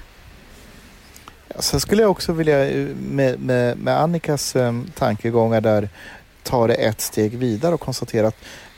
[1.59, 4.55] Sen skulle jag också vilja eh, med, med, med Annikas
[4.95, 5.89] tankegångar där
[6.43, 8.37] ta det ett steg vidare och konstatera att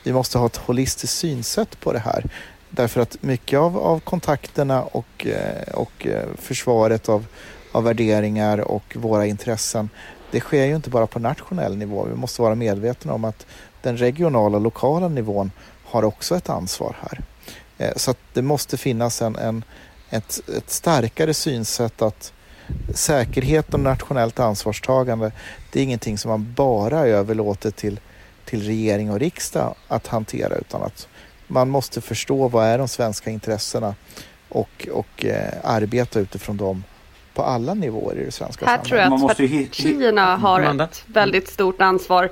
[0.09, 2.25] vi måste ha ett holistiskt synsätt på det här.
[2.69, 7.25] Därför att mycket av, av kontakterna och, eh, och eh, försvaret av,
[7.71, 9.89] av värderingar och våra intressen,
[10.31, 12.05] det sker ju inte bara på nationell nivå.
[12.09, 13.45] Vi måste vara medvetna om att
[13.81, 15.51] den regionala och lokala nivån
[15.85, 17.21] har också ett ansvar här.
[17.77, 19.63] Eh, så att det måste finnas en, en,
[20.09, 22.33] ett, ett starkare synsätt att
[22.95, 25.31] säkerhet och nationellt ansvarstagande,
[25.71, 27.99] det är ingenting som man bara överlåter till
[28.49, 31.07] till regering och riksdag att hantera utan att
[31.47, 33.95] man måste förstå vad är de svenska intressena
[34.49, 36.83] och, och eh, arbeta utifrån dem
[37.33, 38.91] på alla nivåer i det svenska Här samhället.
[38.91, 42.23] Här tror jag att partierna har ett väldigt stort ansvar.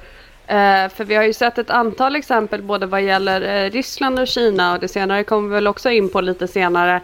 [0.47, 4.27] Eh, för vi har ju sett ett antal exempel både vad gäller eh, Ryssland och
[4.27, 7.01] Kina och det senare kommer vi väl också in på lite senare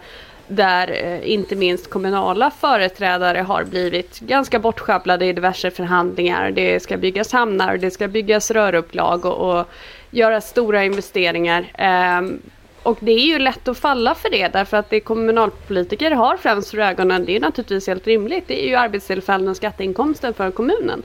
[0.48, 6.50] där eh, inte minst kommunala företrädare har blivit ganska bortsjabblade i diverse förhandlingar.
[6.50, 9.66] Det ska byggas hamnar, det ska byggas rörupplag och, och
[10.10, 11.72] göras stora investeringar.
[12.18, 12.40] Um,
[12.82, 16.70] och det är ju lätt att falla för det därför att det kommunalpolitiker har främst
[16.70, 21.02] för ögonen, det är naturligtvis helt rimligt, det är ju arbetstillfällen och skatteinkomster för kommunen.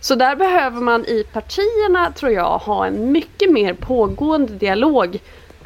[0.00, 5.18] Så där behöver man i partierna, tror jag, ha en mycket mer pågående dialog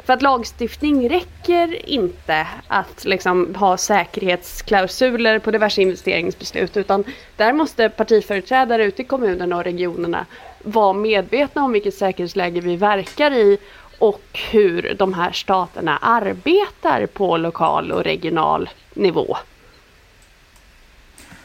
[0.09, 7.03] för att lagstiftning räcker inte att liksom ha säkerhetsklausuler på diverse investeringsbeslut utan
[7.35, 10.25] där måste partiföreträdare ute i kommunerna och regionerna
[10.63, 13.57] vara medvetna om vilket säkerhetsläge vi verkar i
[13.99, 19.37] och hur de här staterna arbetar på lokal och regional nivå.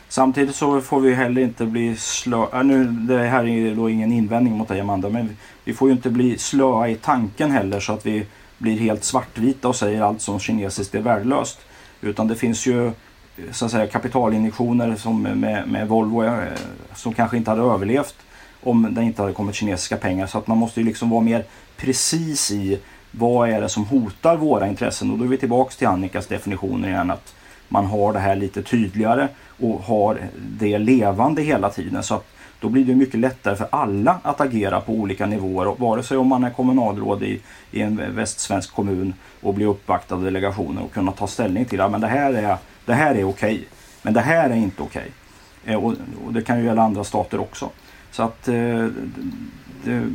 [0.09, 2.63] Samtidigt så får vi heller inte bli slöa.
[2.63, 6.11] Nu, det här är då ingen invändning mot dig Amanda, men vi får ju inte
[6.11, 8.27] bli slöa i tanken heller så att vi
[8.59, 11.59] blir helt svartvita och säger allt som kinesiskt är värdelöst.
[12.01, 12.93] Utan det finns ju eh,
[13.53, 16.43] så att säga, kapitalinjektioner som med, med Volvo eh,
[16.95, 18.15] som kanske inte hade överlevt
[18.65, 20.27] om det inte hade kommit kinesiska pengar.
[20.27, 21.45] Så att man måste ju liksom vara mer
[21.77, 22.81] precis i
[23.11, 25.11] vad är det som hotar våra intressen.
[25.11, 27.11] Och då är vi tillbaks till Annikas definitioner igen.
[27.11, 27.35] Att
[27.69, 32.03] man har det här lite tydligare och har det levande hela tiden.
[32.03, 32.27] Så att
[32.61, 35.67] då blir det mycket lättare för alla att agera på olika nivåer.
[35.67, 37.41] Och vare sig om man är kommunalråd i,
[37.71, 41.93] i en västsvensk kommun och blir uppvaktad av delegationer och kunna ta ställning till att
[41.93, 43.69] ja, det här är, det här är okej.
[44.03, 45.11] Men det här är inte okej.
[45.63, 45.77] Okay.
[45.77, 45.95] och,
[46.27, 47.71] och, det kan ju gälla andra stater också.
[48.11, 48.89] Så att eh,
[49.85, 50.09] det,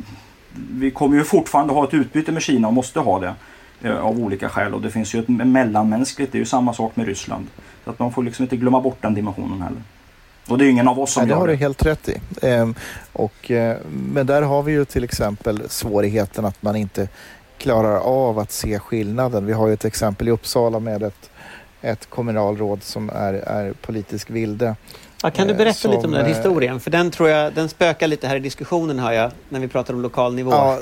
[0.71, 3.33] vi kommer ju fortfarande ha ett utbyte med Kina och måste ha det
[3.81, 4.73] eh, av olika skäl.
[4.73, 7.47] Och det finns ju ett mellanmänskligt, det är ju samma sak med Ryssland.
[7.83, 9.81] Så att man får liksom inte glömma bort den dimensionen heller.
[10.47, 11.41] Och det är ingen av oss som Nej, gör det.
[11.41, 12.21] har du helt rätt i.
[12.41, 12.75] Ehm,
[13.13, 17.07] och, eh, men där har vi ju till exempel svårigheten att man inte
[17.57, 19.45] klarar av att se skillnaden.
[19.45, 21.29] Vi har ju ett exempel i Uppsala med ett,
[21.81, 24.75] ett kommunalråd som är, är politisk vilde
[25.23, 26.79] Ja, kan du berätta som, lite om den historien?
[26.79, 29.93] För den tror jag, den spökar lite här i diskussionen hör jag, när vi pratar
[29.93, 30.51] om lokal nivå.
[30.51, 30.79] Ja,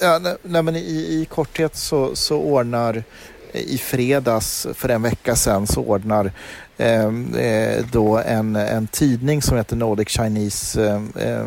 [0.00, 3.02] ja nej, men i, i korthet så, så ordnar
[3.56, 6.32] i fredags för en vecka sedan så ordnar
[6.76, 11.46] eh, eh, då en, en tidning som heter Nordic Chinese eh, eh,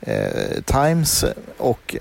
[0.00, 1.24] eh Times
[1.58, 1.96] och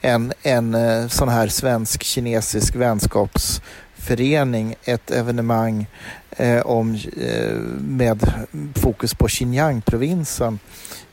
[0.00, 5.86] en, en eh, sån här svensk-kinesisk vänskapsförening ett evenemang
[6.30, 8.32] eh, om, eh, med
[8.74, 10.58] fokus på Xinjiang-provinsen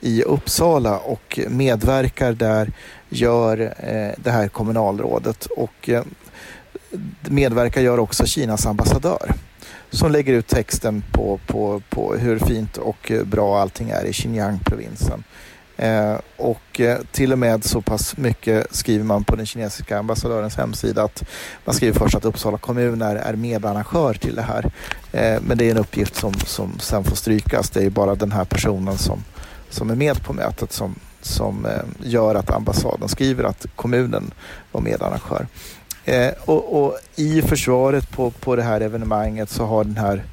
[0.01, 2.71] i Uppsala och medverkar där
[3.09, 5.45] gör eh, det här kommunalrådet.
[5.45, 6.03] Och eh,
[7.21, 9.31] medverkar gör också Kinas ambassadör
[9.89, 15.23] som lägger ut texten på, på, på hur fint och bra allting är i Xinjiang-provinsen.
[15.77, 20.55] Eh, och eh, till och med så pass mycket skriver man på den kinesiska ambassadörens
[20.55, 21.23] hemsida att
[21.65, 24.71] man skriver först att Uppsala kommun är, är medarrangör till det här.
[25.11, 27.69] Eh, men det är en uppgift som, som sen får strykas.
[27.69, 29.23] Det är bara den här personen som,
[29.69, 34.31] som är med på mötet som, som eh, gör att ambassaden skriver att kommunen
[34.71, 35.47] var medarrangör.
[36.05, 40.23] Eh, och, och, i försvaret på, på det här evenemanget så har den här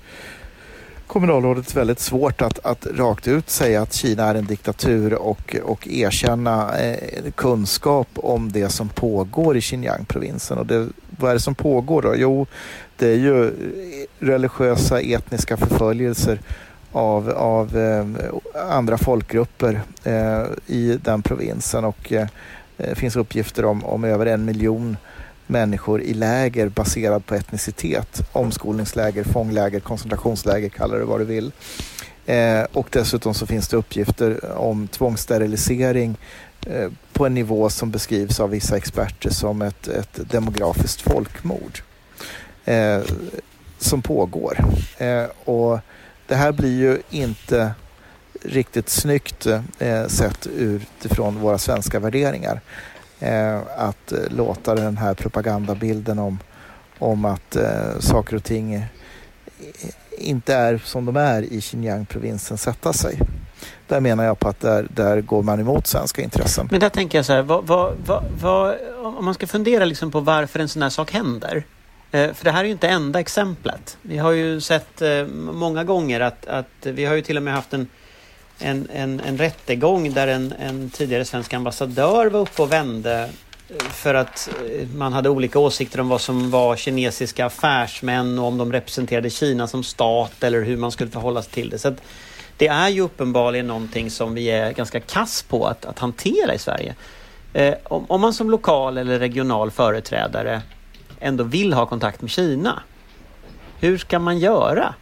[1.07, 5.89] kommunalrådet väldigt svårt att, att rakt ut säga att Kina är en diktatur och, och
[5.89, 10.59] erkänna eh, kunskap om det som pågår i Xinjiang-provinsen.
[10.59, 10.89] Och det,
[11.19, 12.15] vad är det som pågår då?
[12.17, 12.47] Jo,
[12.97, 13.53] det är ju eh,
[14.19, 16.41] religiösa etniska förföljelser
[16.93, 18.07] av, av eh,
[18.71, 22.27] andra folkgrupper eh, i den provinsen och eh,
[22.77, 24.97] det finns uppgifter om, om över en miljon
[25.47, 28.29] människor i läger baserad på etnicitet.
[28.33, 31.53] Omskolningsläger, fångläger, koncentrationsläger, kalla det vad du vill.
[32.27, 36.17] Eh, och dessutom så finns det uppgifter om tvångssterilisering
[36.67, 41.81] eh, på en nivå som beskrivs av vissa experter som ett, ett demografiskt folkmord
[42.65, 43.01] eh,
[43.79, 44.65] som pågår.
[44.99, 45.79] Eh, och
[46.27, 47.75] det här blir ju inte
[48.43, 49.47] riktigt snyggt
[49.79, 52.61] eh, sett utifrån våra svenska värderingar
[53.21, 56.39] eh, att eh, låta den här propagandabilden om,
[56.99, 58.87] om att eh, saker och ting
[60.19, 63.21] inte är som de är i Xinjiang-provinsen sätta sig.
[63.87, 66.69] Där menar jag på att där, där går man emot svenska intressen.
[66.71, 68.77] Men där tänker jag så här, vad, vad, vad,
[69.19, 71.65] om man ska fundera liksom på varför en sån här sak händer.
[72.11, 73.99] Eh, för det här är ju inte enda exemplet.
[74.03, 77.55] Vi har ju sett eh, många gånger att, att vi har ju till och med
[77.55, 77.89] haft en
[78.59, 83.31] en, en, en rättegång där en, en tidigare svensk ambassadör var uppe och vände
[83.69, 88.45] eh, för att eh, man hade olika åsikter om vad som var kinesiska affärsmän och
[88.45, 91.79] om de representerade Kina som stat eller hur man skulle förhålla sig till det.
[91.79, 91.95] Så
[92.57, 96.59] det är ju uppenbarligen någonting som vi är ganska kass på att, att hantera i
[96.59, 96.95] Sverige.
[97.53, 100.63] Eh, om, om, man som lokal eller regional företrädare
[101.21, 102.83] ändå vill ha kontakt med Kina,
[103.81, 104.95] hur ska man göra?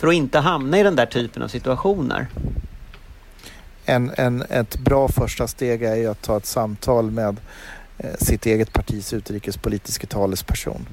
[0.00, 2.26] För att inte hamna i den där typen av situationer.
[3.84, 7.36] En, en, ett bra första steg är ju att ta ett samtal med
[7.98, 10.86] eh, sitt eget partis utrikespolitiska talesperson.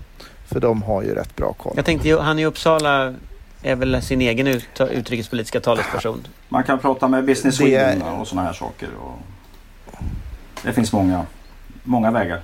[0.45, 1.73] För de har ju rätt bra koll.
[1.75, 3.13] Jag tänkte, han i Uppsala
[3.61, 6.27] är väl sin egen ut, utrikespolitiska talesperson?
[6.49, 8.19] Man kan prata med Business Sweden är...
[8.19, 8.89] och sådana här saker.
[9.01, 9.19] Och
[10.63, 11.25] det finns många,
[11.83, 12.41] många vägar.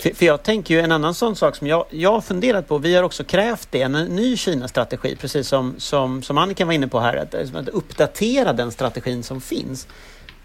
[0.00, 2.78] För, för, jag tänker ju en annan sån sak som jag, jag har funderat på.
[2.78, 6.88] Vi har också krävt det, en ny Kina-strategi, precis som, som, som Annika var inne
[6.88, 7.16] på här.
[7.16, 9.86] Att, liksom att uppdatera den strategin som finns.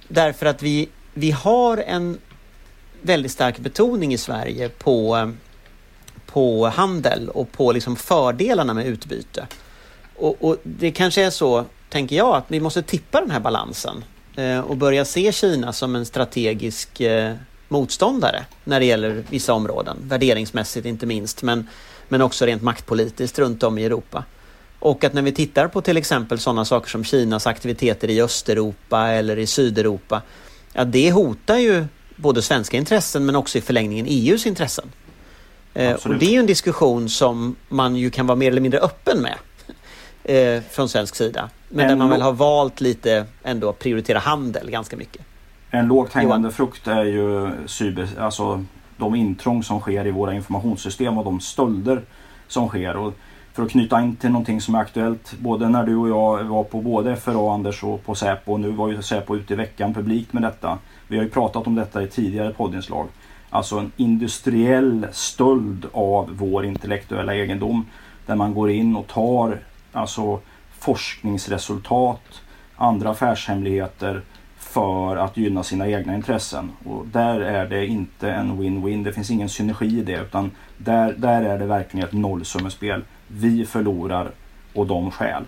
[0.07, 2.17] Därför att vi, vi har en
[3.01, 5.31] väldigt stark betoning i Sverige på,
[6.25, 9.47] på handel och på liksom fördelarna med utbyte.
[10.15, 14.03] Och, och det kanske är så, tänker jag, att vi måste tippa den här balansen
[14.35, 17.33] eh, och börja se Kina som en strategisk eh,
[17.67, 21.67] motståndare när det gäller vissa områden, värderingsmässigt inte minst, men,
[22.07, 24.23] men också rent maktpolitiskt runt om i Europa.
[24.79, 29.07] Och att när vi tittar på till exempel sådana saker som Kinas aktiviteter i Östeuropa
[29.07, 30.21] eller i Sydeuropa,
[30.73, 31.85] ja det hotar ju
[32.15, 34.91] både svenska intressen men också i förlängningen EUs intressen.
[35.73, 38.79] Eh, och det är ju en diskussion som man ju kan vara mer eller mindre
[38.79, 39.37] öppen med
[40.23, 41.49] eh, från svensk sida.
[41.69, 45.21] Men, men där man väl har valt lite ändå att prioritera handel ganska mycket.
[45.71, 48.65] En lågt hängande frukt är ju cyber, alltså
[48.97, 52.01] de intrång som sker i våra informationssystem och de stölder
[52.47, 52.97] som sker.
[52.97, 53.13] Och
[53.53, 56.63] för att knyta in till någonting som är aktuellt, både när du och jag var
[56.63, 59.93] på både FRA Anders och på Säpo, och nu var ju Säpo ute i veckan
[59.93, 60.77] publikt med detta.
[61.07, 63.07] Vi har ju pratat om detta i tidigare poddinslag.
[63.49, 67.85] Alltså en industriell stöld av vår intellektuella egendom.
[68.25, 69.59] Där man går in och tar
[69.91, 70.39] alltså
[70.79, 72.41] forskningsresultat,
[72.75, 74.21] andra affärshemligheter
[74.75, 76.71] för att gynna sina egna intressen.
[76.85, 79.03] Och där är det inte en win-win.
[79.03, 83.03] Det finns ingen synergi i det utan där, där är det verkligen ett nollsummespel.
[83.27, 84.31] Vi förlorar
[84.73, 85.43] och de skäl.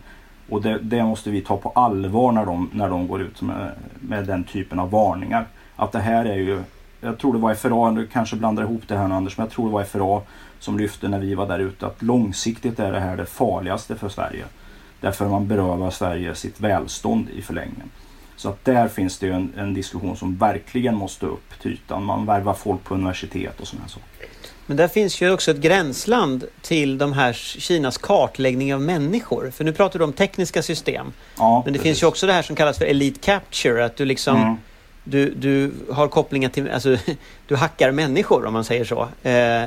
[0.50, 3.72] Och det, det, måste vi ta på allvar när de, när de går ut med,
[4.00, 5.46] med den typen av varningar.
[5.76, 6.64] Att det här är ju,
[7.02, 9.54] jag tror det var FRA, du kanske blandar ihop det här nu Anders, men jag
[9.54, 10.22] tror det var FRA
[10.60, 14.10] som lyfte när vi var där ute att långsiktigt är det här det farligaste för
[14.10, 14.46] Sverige.
[15.02, 17.90] Därför man berövar Sverige sitt välstånd i förlängningen.
[18.38, 22.04] Så att där finns det ju en, en diskussion som verkligen måste upp till ytan.
[22.04, 24.28] Man värvar folk på universitet och sådana saker.
[24.66, 29.52] Men där finns ju också ett gränsland till de här Kinas kartläggning av människor.
[29.52, 31.14] För nu pratar du om tekniska system.
[31.38, 31.84] Ja, Men det precis.
[31.84, 33.86] finns ju också det här som kallas för elite capture.
[33.86, 34.56] Att du liksom Mm.
[35.04, 36.98] du, du har kopplingar till, alltså
[37.48, 39.08] du hackar människor om man säger så.
[39.24, 39.64] Eh,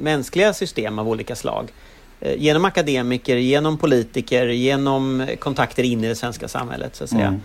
[0.00, 1.72] mänskliga system av olika slag.
[2.20, 7.26] Eh, genom akademiker, genom politiker, genom kontakter in i det svenska samhället så att säga.
[7.26, 7.42] Mm.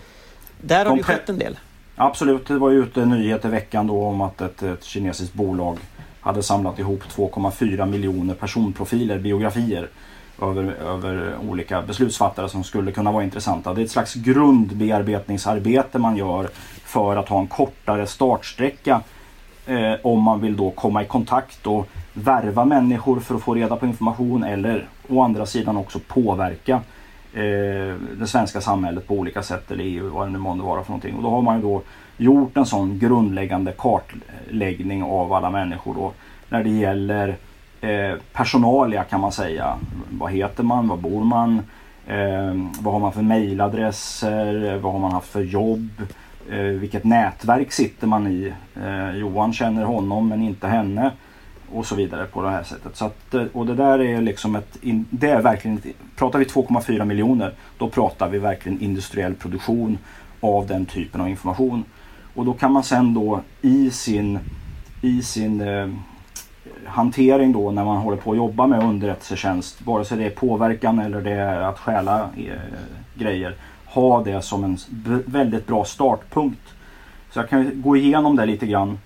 [0.60, 1.58] Där har det skett en del.
[1.96, 5.34] Absolut, det var ju ute en nyhet i veckan då om att ett, ett kinesiskt
[5.34, 5.78] bolag
[6.20, 9.88] hade samlat ihop 2,4 miljoner personprofiler, biografier
[10.42, 13.74] över, över olika beslutsfattare som skulle kunna vara intressanta.
[13.74, 16.48] Det är ett slags grundbearbetningsarbete man gör
[16.84, 19.00] för att ha en kortare startsträcka
[19.66, 23.76] eh, om man vill då komma i kontakt och värva människor för att få reda
[23.76, 26.80] på information eller å andra sidan också påverka
[27.34, 30.90] eh, det svenska samhället på olika sätt eller EU vad det nu månde vara för
[30.90, 31.14] någonting.
[31.14, 31.82] Och då har man ju då
[32.16, 36.12] gjort en sån grundläggande kartläggning av alla människor då
[36.48, 37.36] när det gäller
[37.80, 39.76] eh, personalia kan man säga.
[40.10, 40.88] Vad heter man?
[40.88, 41.62] Var bor man?
[42.06, 44.78] Eh, vad har man för mejladresser?
[44.82, 46.02] Vad har man haft för jobb?
[46.50, 48.52] Eh, vilket nätverk sitter man i?
[48.84, 51.10] Eh, Johan känner honom men inte henne.
[51.72, 52.96] Och så vidare på det här sättet.
[52.96, 54.76] Så att, eh, och det där är liksom ett,
[55.10, 55.82] det är verkligen,
[56.16, 59.98] pratar vi 2,4 miljoner då pratar vi verkligen industriell produktion
[60.40, 61.84] av den typen av information.
[62.34, 64.38] Och då kan man sen då i sin,
[65.02, 65.88] i sin eh,
[66.86, 70.98] hantering då när man håller på att jobba med underrättelsetjänst, vare sig det är påverkan
[70.98, 72.52] eller det är att stjäla eh,
[73.14, 73.54] grejer,
[73.86, 74.78] ha det som en
[75.26, 76.74] väldigt bra startpunkt.
[77.30, 78.98] Så jag kan gå igenom det lite grann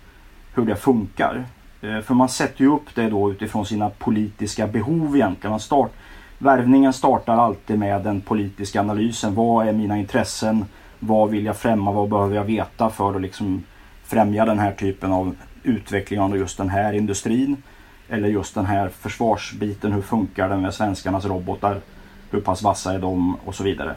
[0.54, 1.44] hur det funkar.
[1.84, 5.50] Eh, för man sätter ju upp det då utifrån sina politiska behov egentligen.
[5.50, 5.92] Man start,
[6.38, 9.34] värvningen startar alltid med den politiska analysen.
[9.34, 10.64] Vad är mina intressen?
[10.98, 11.92] Vad vill jag främja?
[11.92, 13.62] Vad behöver jag veta för att liksom
[14.04, 17.62] främja den här typen av utveckling av just den här industrin?
[18.08, 19.92] Eller just den här försvarsbiten.
[19.92, 21.80] Hur funkar den med svenskarnas robotar?
[22.30, 23.36] Hur pass vassa är de?
[23.44, 23.94] Och så vidare.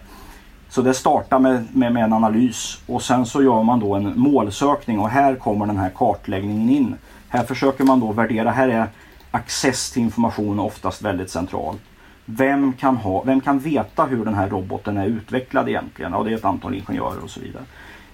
[0.70, 4.20] Så det startar med, med, med en analys och sen så gör man då en
[4.20, 6.96] målsökning och här kommer den här kartläggningen in.
[7.30, 8.88] Här försöker man då värdera, här är
[9.32, 11.82] access till information oftast väldigt centralt.
[12.26, 16.12] Vem kan, ha, vem kan veta hur den här roboten är utvecklad egentligen?
[16.12, 17.64] Ja, det är ett antal ingenjörer och så vidare.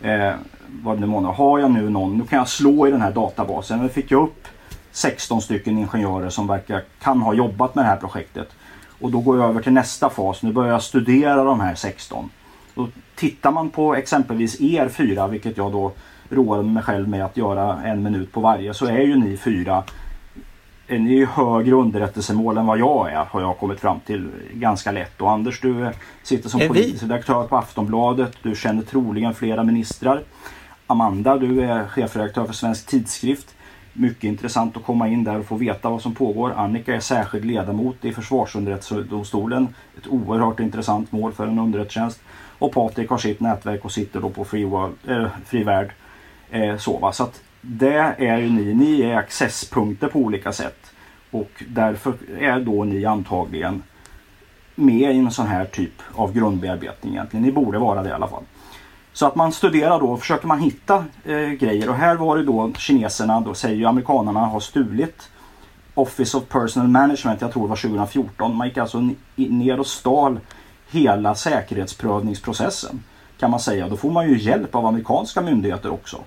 [0.02, 0.36] Eh,
[0.84, 1.28] vad det många.
[1.28, 3.80] Har jag nu någon, nu kan jag slå i den här databasen.
[3.80, 4.48] Nu fick jag upp
[4.92, 8.50] 16 stycken ingenjörer som verkar kan ha jobbat med det här projektet.
[9.02, 10.44] Och då går jag över till nästa fas.
[10.44, 12.30] Nu börjar jag studera de här 16.
[12.76, 15.92] Då tittar man på exempelvis er fyra, vilket jag då
[16.34, 19.84] roade mig själv med att göra en minut på varje, så är ju ni fyra
[20.88, 24.92] är ni ju högre underrättelsemål än vad jag är, har jag kommit fram till ganska
[24.92, 25.22] lätt.
[25.22, 25.92] Och Anders, du eh,
[26.24, 28.34] sitter som Är politisk redaktör på Aftonbladet.
[28.44, 30.22] Du känner troligen flera ministrar.
[30.88, 33.56] Amanda, du är chefredaktör för Svensk Tidskrift.
[33.94, 36.54] Mycket intressant att komma in där och få veta vad som pågår.
[36.54, 39.68] Annika är särskild ledamot i Försvarsunderrättelsedomstolen.
[39.98, 42.22] Ett oerhört intressant mål för en underrättelsetjänst.
[42.60, 44.96] Och Patrik har sitt nätverk och sitter då på Free, World,
[46.54, 47.12] eh, så, va?
[47.12, 48.74] så att det är ju ni.
[48.74, 50.92] Ni är accesspunkter på olika sätt.
[51.32, 53.84] Och därför är då ni antagligen
[54.76, 57.46] med i en sån här typ av grundbearbetning egentligen.
[57.46, 58.44] Ni borde vara det i alla fall.
[59.14, 62.44] Så att man studerar då och försöker man hitta eh, grejer och här var det
[62.44, 65.30] då kineserna, då säger ju amerikanarna, har stulit
[65.94, 68.56] Office of Personal Management, jag tror det var 2014.
[68.56, 70.40] Man gick alltså ner och stal
[70.92, 73.04] hela säkerhetsprövningsprocessen
[73.40, 73.90] kan man säga.
[73.90, 76.24] Då får man ju hjälp av amerikanska myndigheter också.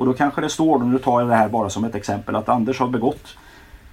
[0.00, 2.48] Och då kanske det står, nu tar jag det här bara som ett exempel, att
[2.48, 3.36] Anders har begått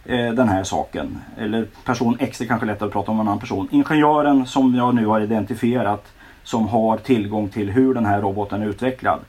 [0.06, 1.18] eh, den här saken.
[1.38, 3.68] Eller person X, det är kanske är lättare att prata om en annan person.
[3.72, 8.66] Ingenjören som jag nu har identifierat som har tillgång till hur den här roboten är
[8.66, 9.20] utvecklad.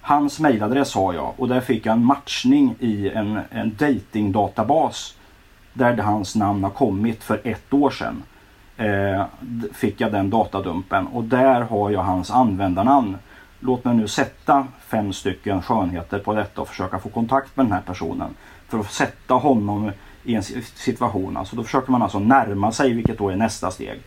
[0.00, 5.14] Hans mejladress har jag och där fick jag en matchning i en, en datingdatabas
[5.72, 8.22] där hans namn har kommit för ett år sedan.
[8.76, 9.24] Eh,
[9.72, 13.16] fick jag den datadumpen och där har jag hans användarnamn.
[13.60, 17.72] Låt mig nu sätta fem stycken skönheter på detta och försöka få kontakt med den
[17.72, 18.34] här personen.
[18.68, 19.92] För att sätta honom
[20.24, 20.42] i en
[20.74, 21.36] situation.
[21.36, 24.00] Alltså då försöker man alltså närma sig vilket då är nästa steg.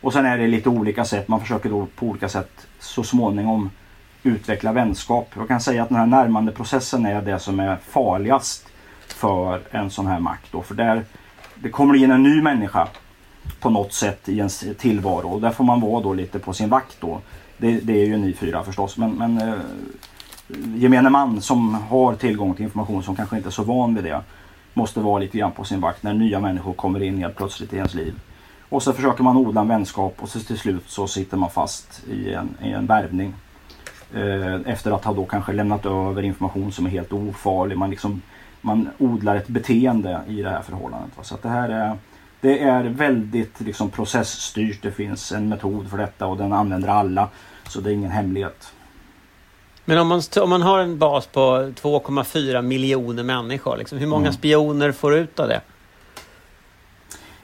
[0.00, 1.28] Och sen är det lite olika sätt.
[1.28, 3.70] Man försöker då på olika sätt så småningom
[4.22, 5.28] utveckla vänskap.
[5.36, 8.68] Jag kan säga att den här närmande processen är det som är farligast
[9.06, 10.52] för en sån här makt.
[10.52, 10.62] Då.
[10.62, 11.04] För där
[11.54, 12.88] det kommer in en ny människa
[13.60, 15.28] på något sätt i ens tillvaro.
[15.28, 17.20] Och där får man vara då lite på sin vakt då.
[17.60, 18.96] Det, det är ju ni fyra förstås.
[18.96, 19.54] Men, men eh,
[20.74, 24.20] gemene man som har tillgång till information som kanske inte är så van vid det
[24.74, 27.76] måste vara lite grann på sin vakt när nya människor kommer in helt plötsligt i
[27.76, 28.14] ens liv.
[28.68, 32.02] Och så försöker man odla en vänskap och så till slut så sitter man fast
[32.08, 33.34] i en, i en värvning.
[34.14, 37.78] Eh, efter att ha då kanske lämnat över information som är helt ofarlig.
[37.78, 38.22] Man, liksom,
[38.60, 41.10] man odlar ett beteende i det här förhållandet.
[41.22, 41.96] Så att det här är,
[42.40, 44.82] det är väldigt liksom, processstyrt.
[44.82, 47.28] Det finns en metod för detta och den använder alla.
[47.70, 48.72] Så det är ingen hemlighet.
[49.84, 54.26] Men om man, om man har en bas på 2,4 miljoner människor, liksom, hur många
[54.26, 54.32] mm.
[54.32, 55.60] spioner får ut av det?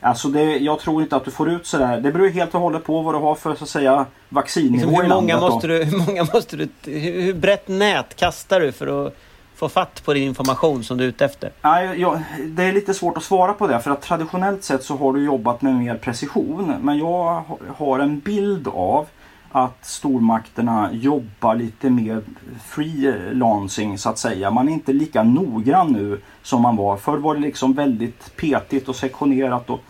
[0.00, 2.00] Alltså det, jag tror inte att du får ut sådär.
[2.00, 5.02] Det beror helt och hållet på vad du har för så att säga vaccinnivå liksom,
[5.02, 6.68] hur, många måste du, hur många måste du...
[6.84, 9.16] Hur, hur brett nät kastar du för att
[9.54, 11.52] få fatt på din information som du är ute efter?
[11.62, 14.96] Nej, jag, det är lite svårt att svara på det för att traditionellt sett så
[14.96, 16.74] har du jobbat med mer precision.
[16.80, 17.44] Men jag
[17.76, 19.06] har en bild av
[19.52, 22.22] att stormakterna jobbar lite mer
[22.64, 24.50] freelancing så att säga.
[24.50, 26.96] Man är inte lika noggrann nu som man var.
[26.96, 29.70] Förr var det liksom väldigt petigt och sektionerat.
[29.70, 29.80] Och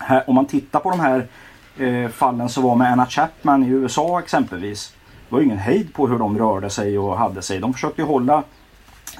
[0.00, 1.26] här, om man tittar på de här
[1.78, 4.94] eh, fallen som var med Anna Chapman i USA exempelvis.
[5.28, 7.58] Det var ingen hejd på hur de rörde sig och hade sig.
[7.58, 8.42] De försökte hålla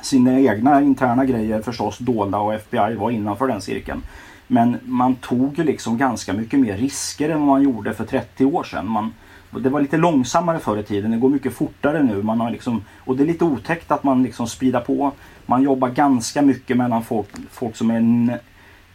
[0.02, 4.02] sina egna interna grejer förstås dolda och FBI var innanför den cirkeln.
[4.46, 8.44] Men man tog ju liksom ganska mycket mer risker än vad man gjorde för 30
[8.44, 8.88] år sedan.
[8.88, 9.12] Man,
[9.60, 11.10] det var lite långsammare förr i tiden.
[11.10, 12.22] Det går mycket fortare nu.
[12.22, 15.12] Man har liksom, och det är lite otäckt att man liksom speedar på.
[15.46, 18.38] Man jobbar ganska mycket mellan folk, folk som är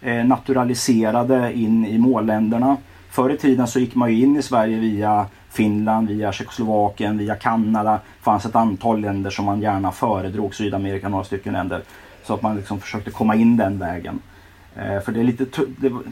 [0.02, 2.78] eh, naturaliserade in i målländerna.
[3.10, 7.36] Förr i tiden så gick man ju in i Sverige via Finland, via Tjeckoslovakien, via
[7.36, 7.92] Kanada.
[7.92, 11.82] Det fanns ett antal länder som man gärna föredrog, Sydamerika några stycken länder.
[12.24, 14.20] Så att man liksom försökte komma in den vägen.
[14.76, 15.46] Eh, för det är lite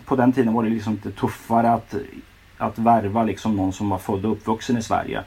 [0.05, 1.95] på den tiden var det liksom lite tuffare att
[2.59, 5.23] att värva liksom någon som var född och uppvuxen i Sverige.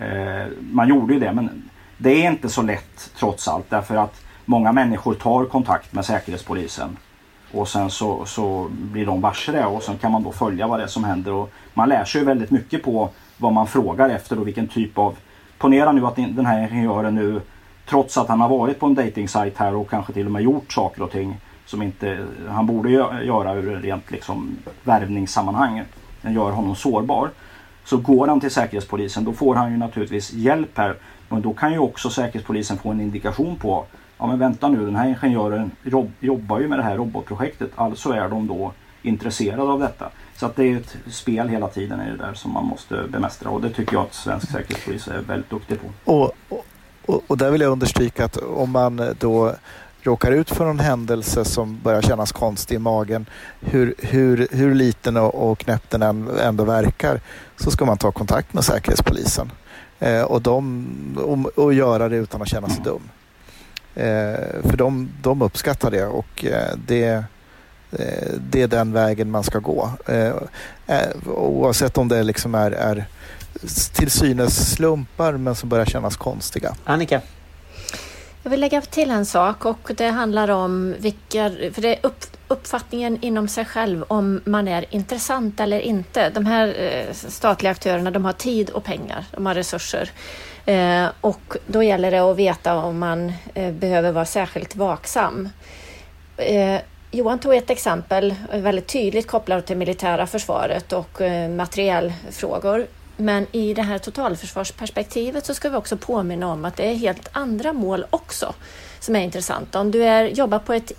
[0.00, 4.24] Eh, man gjorde ju det men det är inte så lätt trots allt därför att
[4.44, 6.96] många människor tar kontakt med Säkerhetspolisen.
[7.52, 10.78] Och sen så, så blir de varse det och sen kan man då följa vad
[10.78, 11.32] det är som händer.
[11.32, 15.16] Och man lär sig väldigt mycket på vad man frågar efter och vilken typ av...
[15.58, 17.40] Ponera nu att den här ingenjören nu
[17.88, 20.72] trots att han har varit på en dating här och kanske till och med gjort
[20.72, 25.84] saker och ting som inte han borde göra ur rent liksom värvningssammanhang
[26.22, 27.30] Eh, gör honom sårbar.
[27.84, 30.96] Så går han till Säkerhetspolisen då får han ju naturligtvis hjälp här.
[31.28, 33.86] Men då kan ju också Säkerhetspolisen få en indikation på
[34.18, 37.70] Ja men vänta nu den här ingenjören jobb, jobbar ju med det här robotprojektet.
[37.74, 40.10] Alltså är de då intresserade av detta.
[40.36, 43.50] Så att det är ett spel hela tiden är det där som man måste bemästra
[43.50, 46.12] och det tycker jag att svensk säkerhetspolis är väldigt duktig på.
[46.12, 46.32] Och,
[47.06, 49.54] och, och där vill jag understryka att om man då
[50.02, 53.26] råkar ut för en händelse som börjar kännas konstig i magen,
[53.60, 56.02] hur, hur, hur liten och, och knäpp den
[56.40, 57.20] ändå verkar,
[57.56, 59.52] så ska man ta kontakt med Säkerhetspolisen.
[59.98, 60.86] Eh, och, de,
[61.18, 63.02] och, och, göra det utan att känna sig dum.
[63.94, 67.24] Eh, för de, de uppskattar det och eh, det,
[67.90, 69.90] eh, det är den vägen man ska gå.
[70.06, 70.32] Eh,
[70.86, 73.06] eh oavsett om det liksom är, är
[73.92, 76.74] till synes slumpar men som börjar kännas konstiga.
[76.84, 77.20] Annika?
[78.48, 82.24] Jag vill lägga till en sak och det handlar om vilka, för det är upp,
[82.48, 86.30] uppfattningen inom sig själv om man är intressant eller inte.
[86.30, 90.10] De här eh, statliga aktörerna de har tid och pengar, de har resurser.
[90.66, 95.48] Eh, och då gäller det att veta om man eh, behöver vara särskilt vaksam.
[97.10, 101.20] Johan tog ett exempel väldigt tydligt kopplat till militära försvaret och
[101.56, 102.86] materiellfrågor.
[103.20, 107.28] Men i det här totalförsvarsperspektivet så ska vi också påminna om att det är helt
[107.32, 108.54] andra mål också
[109.00, 109.80] som är intressanta.
[109.80, 110.92] Om du är, jobbar på ett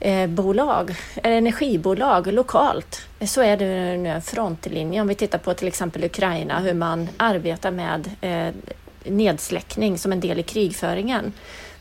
[0.00, 5.00] elbolag, eh, eller energibolag lokalt, så är det en frontlinje.
[5.00, 8.54] Om vi tittar på till exempel Ukraina, hur man arbetar med eh,
[9.04, 11.32] nedsläckning som en del i krigföringen,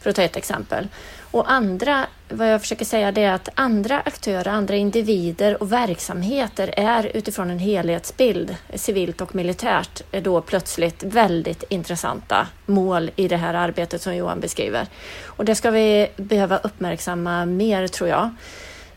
[0.05, 0.87] för att ta ett exempel.
[1.31, 6.73] Och andra, vad jag försöker säga det är att andra aktörer, andra individer och verksamheter
[6.77, 13.37] är utifrån en helhetsbild, civilt och militärt, är då plötsligt väldigt intressanta mål i det
[13.37, 14.87] här arbetet som Johan beskriver.
[15.25, 18.29] Och det ska vi behöva uppmärksamma mer tror jag.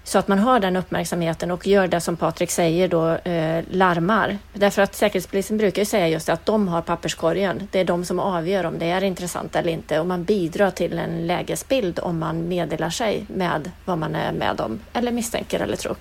[0.08, 4.38] Så att man har den uppmärksamheten och gör det som Patrik säger då, eh, larmar.
[4.52, 7.68] Därför att Säkerhetspolisen brukar ju säga just att de har papperskorgen.
[7.70, 10.98] Det är de som avgör om det är intressant eller inte och man bidrar till
[10.98, 15.76] en lägesbild om man meddelar sig med vad man är med om eller misstänker eller
[15.76, 15.96] tror.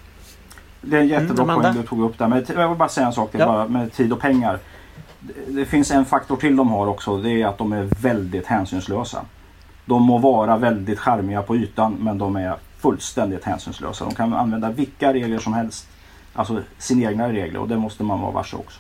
[0.82, 2.28] Det är en jättebra mm, poäng du tog upp där.
[2.28, 3.46] Men jag vill bara säga en sak ja.
[3.46, 4.60] bara med tid och pengar.
[5.48, 7.18] Det finns en faktor till de har också.
[7.18, 9.22] Det är att de är väldigt hänsynslösa.
[9.86, 14.06] De må vara väldigt charmiga på ytan men de är fullständigt hänsynslösa.
[14.06, 15.88] De kan använda vilka regler som helst.
[16.34, 18.80] alltså sina egna regler och det måste man vara varse också.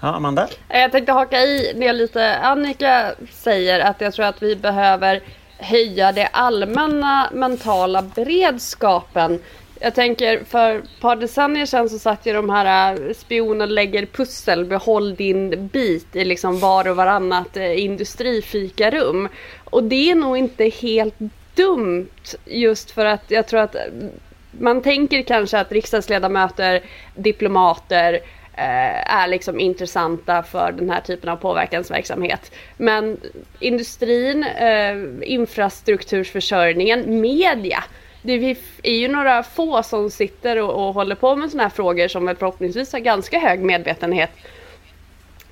[0.00, 0.48] Ja, Amanda?
[0.68, 5.22] Jag tänkte haka i det lite Annika säger att jag tror att vi behöver
[5.58, 9.40] höja det allmänna mentala beredskapen.
[9.80, 14.06] Jag tänker för ett par decennier sedan så satt ju de här äh, spionen lägger
[14.06, 19.28] pussel, behåll din bit i liksom var och varannat äh, industrifikarum.
[19.64, 21.14] Och det är nog inte helt
[21.54, 24.10] dumt just för att jag tror att mm,
[24.50, 26.82] man tänker kanske att riksdagsledamöter,
[27.14, 28.14] diplomater
[28.56, 32.52] eh, är liksom intressanta för den här typen av påverkansverksamhet.
[32.76, 33.20] Men
[33.60, 37.84] industrin, eh, infrastrukturförsörjningen, media.
[38.22, 42.08] Det är ju några få som sitter och, och håller på med sådana här frågor
[42.08, 44.30] som förhoppningsvis har ganska hög medvetenhet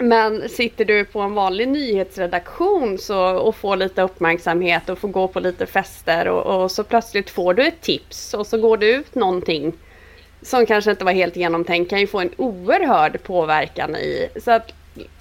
[0.02, 5.28] men sitter du på en vanlig nyhetsredaktion så, och får lite uppmärksamhet och får gå
[5.28, 8.90] på lite fester och, och, så plötsligt får du ett tips och så går det
[8.90, 9.72] ut någonting
[10.42, 14.28] som kanske inte var helt genomtänkt kan ju få en oerhörd påverkan i.
[14.44, 14.72] Så att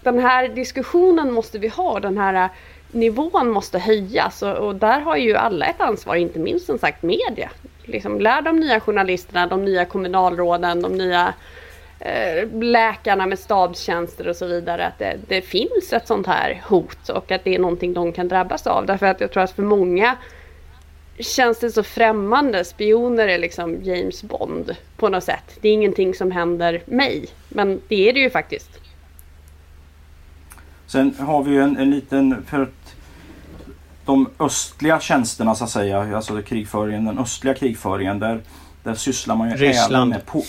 [0.04, 2.50] den här diskussionen måste vi ha, den här
[2.92, 7.04] nivån måste höjas och, och där har ju alla ett ansvar, inte minst som sagt
[7.04, 7.50] media.
[7.84, 11.34] Liksom, lär de nya journalisterna, de nya kommunalråden, de nya
[12.62, 17.32] läkarna med stabstjänster och så vidare att det, det, finns ett sånt här hot och
[17.32, 18.86] att det är någonting de kan drabbas av.
[18.86, 20.16] Därför att jag tror att för många
[21.20, 22.66] känns det så främmande.
[22.66, 25.58] Spioner är liksom James Bond på något sätt.
[25.62, 27.28] Det är ingenting som händer mig.
[27.50, 28.70] Men det är det ju faktiskt.
[30.88, 32.96] Sen har vi ju en, en liten, för att
[34.06, 38.42] de östliga tjänsterna så att säga, alltså krigföringen, den östliga krigföringen där
[38.84, 39.96] där sysslar man ju Ryssland.
[39.96, 40.26] även med...
[40.26, 40.44] På,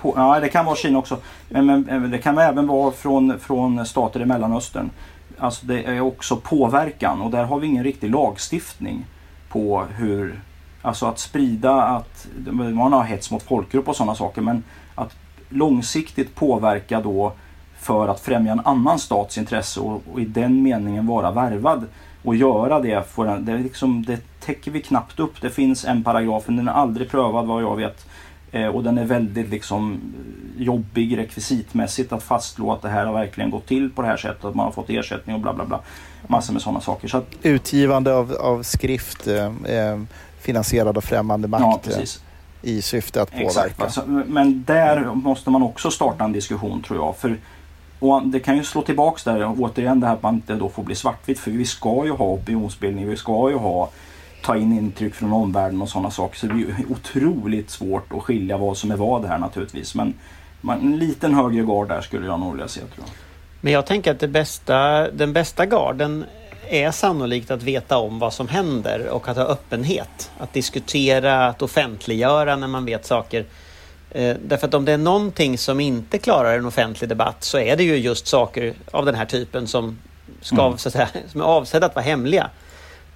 [0.00, 1.18] på, ja, det kan vara Kina också.
[1.48, 4.90] Men, men, det kan även vara från, från stater i Mellanöstern.
[5.38, 9.06] Alltså det är också påverkan och där har vi ingen riktig lagstiftning
[9.48, 10.40] på hur...
[10.82, 12.26] Alltså att sprida att...
[12.50, 14.62] Man har hets mot folkgrupp och sådana saker men
[14.94, 15.16] att
[15.48, 17.32] långsiktigt påverka då
[17.80, 21.86] för att främja en annan stats intresse och, och i den meningen vara värvad
[22.22, 25.40] och göra det, för en, det, liksom, det täcker vi knappt upp.
[25.40, 28.06] Det finns en paragraf, men den är aldrig prövad vad jag vet.
[28.52, 30.00] Eh, och den är väldigt liksom
[30.56, 34.44] jobbig rekvisitmässigt att fastslå att det här har verkligen gått till på det här sättet.
[34.44, 35.80] Att man har fått ersättning och bla bla bla.
[36.26, 37.08] Massor med sådana saker.
[37.08, 40.00] Så att, Utgivande av, av skrift eh, eh
[40.40, 41.88] finansierad av främmande makt.
[41.90, 42.04] Ja, eh,
[42.62, 43.48] i syfte att påverka.
[43.48, 47.16] Exakt, alltså, men där måste man också starta en diskussion tror jag.
[47.16, 47.36] För
[47.98, 50.82] och det kan ju slå tillbaks där återigen det här att man inte då får
[50.82, 53.90] bli svartvitt för vi ska ju ha opinionsbildning, vi ska ju ha
[54.42, 56.38] ta in intryck från omvärlden och sådana saker.
[56.38, 59.94] Så det blir otroligt svårt att skilja vad som är vad här naturligtvis.
[59.94, 60.14] Men
[60.60, 63.08] man, en liten högre gard där skulle jag nog vilja se tror jag.
[63.60, 66.24] Men jag tänker att bästa, den bästa garden
[66.68, 70.30] är sannolikt att veta om vad som händer och att ha öppenhet.
[70.38, 73.44] Att diskutera, att offentliggöra när man vet saker.
[74.10, 77.76] Eh, därför att om det är någonting som inte klarar en offentlig debatt så är
[77.76, 79.98] det ju just saker av den här typen som,
[80.40, 80.78] ska, mm.
[80.78, 82.50] så att säga, som är avsedda att vara hemliga.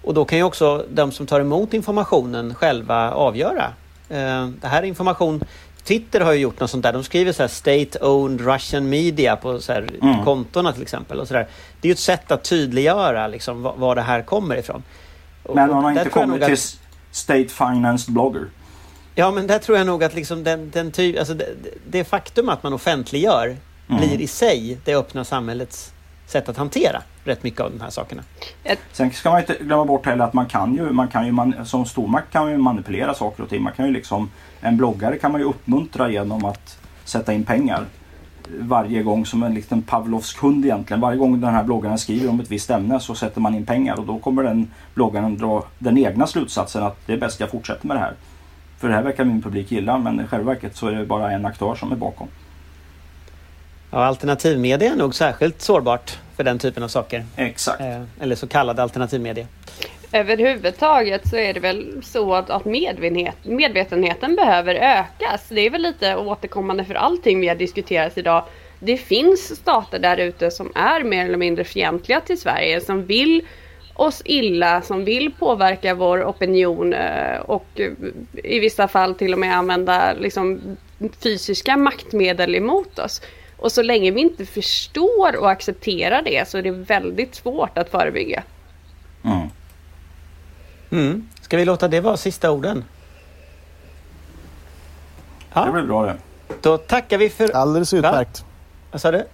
[0.05, 3.73] Och då kan ju också de som tar emot informationen själva avgöra.
[4.09, 5.45] Eh, det här är information
[5.85, 6.93] Twitter har ju gjort något sånt där.
[6.93, 10.25] De skriver så här State-owned Russian media på så här mm.
[10.25, 11.21] kontona till exempel.
[11.21, 11.49] Och så där.
[11.81, 14.83] Det är ju ett sätt att tydliggöra liksom, var, var det här kommer ifrån.
[15.55, 16.79] Men man har inte kommit till att...
[17.11, 18.47] State Financed Blogger.
[19.15, 21.47] Ja, men där tror jag nog att liksom den, den ty, alltså det,
[21.91, 23.57] det faktum att man offentliggör
[23.89, 24.01] mm.
[24.01, 25.94] blir i sig det öppna samhällets
[26.27, 28.23] sätt att hantera rätt mycket av de här sakerna.
[28.93, 31.67] Sen ska man inte glömma bort heller att man kan ju, man kan ju man,
[31.67, 33.63] som stormakt kan man ju manipulera saker och ting.
[33.63, 37.85] Man kan ju liksom, en bloggare kan man ju uppmuntra genom att sätta in pengar
[38.61, 41.01] varje gång som en liten Pavlovsk hund egentligen.
[41.01, 43.99] Varje gång den här bloggaren skriver om ett visst ämne så sätter man in pengar
[43.99, 47.87] och då kommer den bloggaren dra den egna slutsatsen att det är bäst jag fortsätter
[47.87, 48.15] med det här.
[48.79, 51.33] För det här verkar min publik gilla men i själva verket så är det bara
[51.33, 52.29] en aktör som är bakom.
[53.95, 57.25] Ja, alternativmedia är nog särskilt sårbart för den typen av saker.
[57.37, 57.81] Exakt.
[57.81, 59.47] Eh, eller så kallad alternativmedia.
[60.13, 65.47] Överhuvudtaget så är det väl så att, att medvetenhet, medvetenheten behöver ökas.
[65.49, 68.45] Det är väl lite återkommande för allting vi har diskuterat idag.
[68.81, 73.43] Det finns stater där ute som är mer eller mindre fientliga till Sverige, som vill
[73.95, 77.81] oss illa, som vill påverka vår opinion eh, och
[78.35, 80.77] i vissa fall till och med använda liksom,
[81.23, 83.21] fysiska maktmedel emot oss.
[83.65, 87.89] Och så länge vi inte förstår och accepterar det så är det väldigt svårt att
[87.89, 88.43] förebygga.
[89.25, 89.49] Mm.
[90.91, 91.29] Mm.
[91.41, 92.85] Ska vi låta det vara sista orden?
[95.53, 95.65] Ja.
[95.65, 96.17] Det blir bra det.
[96.61, 97.57] Då tackar vi för...
[97.57, 98.41] Alldeles utmärkt.
[98.41, 98.47] Va?
[98.91, 99.25] Vad sa du?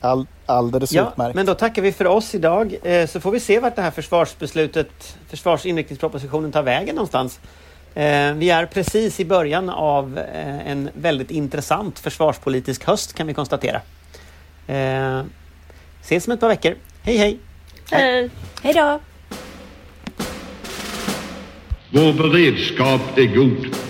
[0.00, 1.34] All, alldeles ja, utmärkt.
[1.34, 2.76] Men då tackar vi för oss idag.
[2.82, 7.40] Eh, så får vi se vart det här försvarsbeslutet, försvarsinriktningspropositionen tar vägen någonstans.
[7.96, 13.34] Eh, vi är precis i början av eh, en väldigt intressant försvarspolitisk höst kan vi
[13.34, 13.80] konstatera.
[14.66, 15.22] Eh,
[16.02, 16.74] ses om ett par veckor.
[17.02, 17.38] Hej hej!
[17.90, 18.30] Hej!
[18.62, 19.00] Hej då!
[21.90, 23.85] Vår beredskap är god.